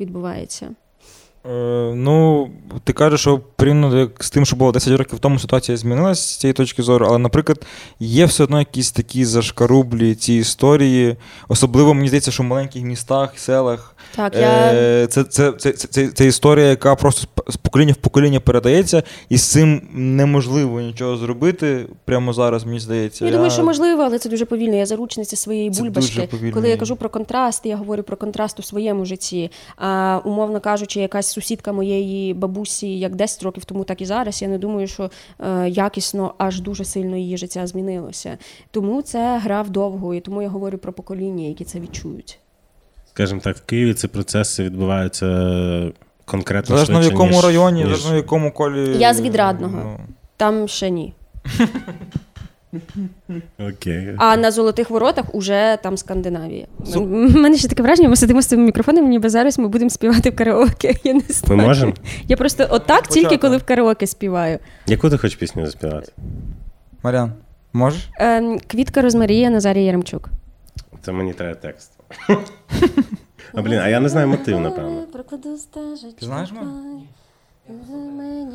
[0.00, 0.68] відбувається.
[1.46, 2.50] Е, ну,
[2.84, 6.52] ти кажеш, що порівняно з тим, що було 10 років тому, ситуація змінилася з цієї
[6.52, 7.66] точки зору, але, наприклад,
[8.00, 11.16] є все одно якісь такі зашкарублі ці історії.
[11.48, 13.96] Особливо мені здається, що в маленьких містах, селах.
[14.16, 14.72] Так, я.
[14.72, 19.02] Е, це, це, це, це, це, це історія, яка просто з- покоління в покоління передається,
[19.28, 23.24] і з цим неможливо нічого зробити прямо зараз, мені здається.
[23.24, 24.76] Я думаю, що можливо, але це дуже повільно.
[24.76, 26.28] Я заручниця своєї Це бульбашки.
[26.54, 29.50] Коли я кажу про контраст, я говорю про контраст у своєму житті.
[29.76, 34.42] А умовно кажучи, якась сусідка моєї бабусі, як 10 років тому, так і зараз.
[34.42, 38.38] Я не думаю, що е, якісно аж дуже сильно її життя змінилося.
[38.70, 42.38] Тому це гра вдовго, і тому я говорю про покоління, які це відчують.
[43.10, 45.26] Скажімо так, в Києві ці процеси відбуваються
[46.24, 46.76] конкретно.
[46.76, 48.98] Залежно в якому ніж- районі, ніж- залежно в якому колі.
[48.98, 49.78] Я з Відрадного.
[49.84, 50.00] Ну,
[50.36, 51.14] Там ще ні.
[53.58, 54.14] Окей.
[54.18, 56.66] А на золотих воротах уже там Скандинавія.
[56.96, 60.30] У мене ще таке враження, ми сидимо з цими мікрофонами, ніби зараз ми будемо співати
[60.30, 60.94] в караоке.
[61.04, 61.92] Я не Ми можемо?
[62.28, 64.58] Я просто отак тільки коли в караоке співаю.
[64.86, 66.12] Яку ти хочеш пісню заспівати?
[67.02, 67.32] Мар'ян,
[67.72, 68.08] можеш?
[68.18, 70.28] Ем, Квітка Розмарія Назарій Яремчук.
[71.02, 71.92] Це мені треба текст.
[73.54, 75.02] А блін, а я не знаю мотив, напевно.
[76.18, 76.52] Ти знаєш
[78.18, 78.46] мене?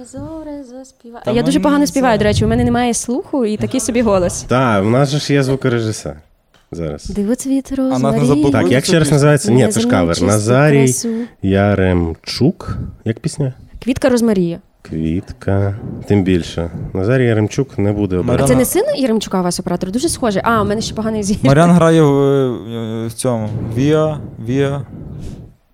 [1.14, 4.02] А Та я дуже погано співаю, до речі, у мене немає слуху і такий собі
[4.02, 4.42] голос.
[4.44, 6.16] Так, в нас же ж є звукорежисер
[6.72, 7.06] зараз.
[7.06, 7.74] Дивоцвіт
[8.26, 8.52] забули.
[8.52, 9.52] Так, як ще раз називається?
[9.52, 10.22] Ні, це ж кавер.
[10.24, 10.94] Назарій
[11.42, 12.78] Яремчук.
[13.06, 13.54] Як пісня?
[13.84, 14.60] Квітка Розмарія.
[14.82, 15.76] Квітка.
[16.08, 16.70] Тим більше.
[16.94, 18.44] Назарій Яремчук не буде А обирати.
[18.44, 19.92] Мар'яна- це не син Яремчука у вас оператор?
[19.92, 20.42] Дуже схоже.
[20.44, 21.38] А, у мене ще поганий зір.
[21.44, 23.50] Мар'ян грає в, в цьому.
[23.78, 24.82] Віа, Віа.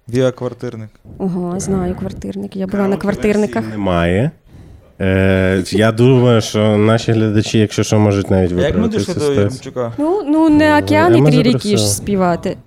[0.09, 0.89] Віа квартирник.
[1.17, 2.55] Ого, знаю квартирник.
[2.55, 3.69] Я була на квартирниках.
[3.69, 4.31] Немає.
[5.01, 9.19] Е, я думаю, що наші глядачі, якщо що, можуть навіть А як ми дійшли до
[9.19, 9.91] ситуацію.
[9.97, 12.57] Ну, ну не океан і три ріки ж співати.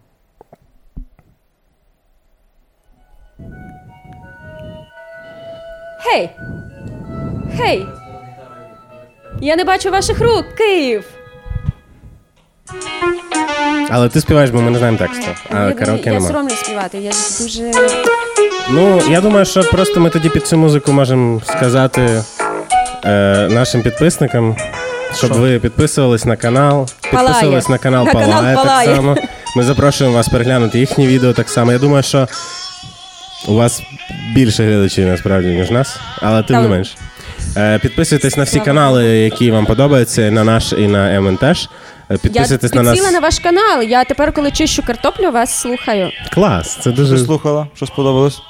[6.04, 6.30] Гей!
[7.52, 7.86] Гей!
[9.40, 11.15] Я не бачу ваших рук, Київ!
[13.90, 15.26] Але ти співаєш, бо ми не знаємо тексту.
[15.50, 16.26] А я караоке я нема.
[16.26, 17.70] соромлюсь співати, я дуже.
[18.70, 22.22] Ну, я думаю, що просто ми тоді під цю музику можемо сказати
[23.04, 24.56] е, нашим підписникам,
[25.14, 25.40] щоб Що?
[25.40, 27.26] ви підписувались на канал, Палає.
[27.28, 28.96] підписувались на канал На канал Палає так Палає.
[28.96, 29.16] само.
[29.56, 31.72] Ми запрошуємо вас переглянути їхні відео так само.
[31.72, 32.28] Я думаю, що
[33.48, 33.82] у вас
[34.34, 36.96] більше глядачів насправді, ніж нас, але тим не Там- менш.
[37.56, 41.68] Е, Підписуйтесь на всі канали, які вам подобаються, на наш і на МН теж.
[42.10, 42.98] Е, Підписуйтесь я на нас.
[42.98, 43.82] Я на ваш канал.
[43.82, 46.10] Я тепер, коли чищу картоплю, вас слухаю.
[46.34, 47.66] Клас, це Що дуже слухала?
[47.74, 48.40] Що сподобалось?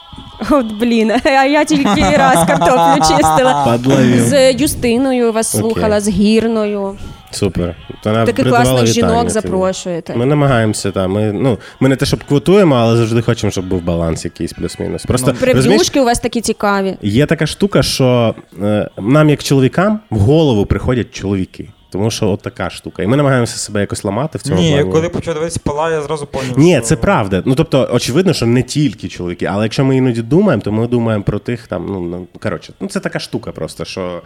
[0.51, 3.65] От блін, а я тільки раз картоплю чистила.
[3.65, 4.25] падлавів.
[4.25, 6.97] З Юстиною вас слухала, слухала, з гірною.
[7.37, 7.77] Супер.
[8.05, 10.17] Вона Таких класних вітання жінок запрошуєте.
[10.17, 13.83] Ми намагаємося, та, ми, ну, ми не те, щоб квотуємо, але завжди хочемо, щоб був
[13.83, 15.05] баланс якийсь плюс-мінус.
[15.05, 16.97] Просто розумієш, Прев'юшки у вас такі цікаві.
[17.03, 21.69] є така штука, що е, нам, як чоловікам, в голову приходять чоловіки.
[21.91, 23.03] Тому що от така штука.
[23.03, 24.93] І ми намагаємося себе якось ламати в цьому Ні, плані.
[24.93, 26.59] коли почав дивитися пала, я зразу поняв.
[26.59, 27.43] Ні, що- це правда.
[27.47, 31.25] Ну тобто, очевидно, що не тільки чоловіки, але якщо ми іноді думаємо, то ми думаємо
[31.25, 31.87] про тих там.
[31.89, 34.23] Ну ну, коротше, ну це така штука просто, що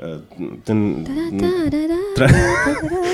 [0.00, 0.16] е,
[0.64, 0.74] ти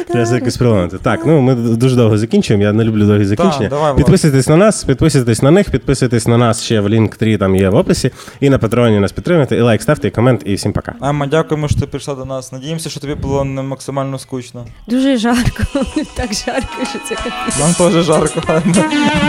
[0.08, 0.98] Треба це якось приламати.
[1.02, 2.64] Так, ну ми дуже довго закінчуємо.
[2.64, 3.68] Я не люблю довгі закінчення.
[3.68, 7.68] давай, підписуйтесь на нас, підписуйтесь на них, підписуйтесь на нас ще в Link3, там є
[7.68, 8.10] в описі.
[8.40, 9.56] І на Патреоні нас підтримуйте.
[9.56, 10.94] І лайк ставте, і комент, і всім пока.
[11.02, 12.52] Емма, дякуємо, що ти прийшла до нас.
[12.52, 14.66] Надіємося, що тобі було не максимально скучно.
[14.88, 15.62] Дуже жарко.
[16.14, 17.58] Так жарко, що це капець.
[17.60, 18.62] Нам теж жарко, але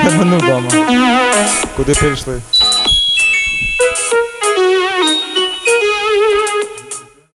[0.06, 0.70] ми, ми не вдома.
[1.76, 2.42] Куди прийшли?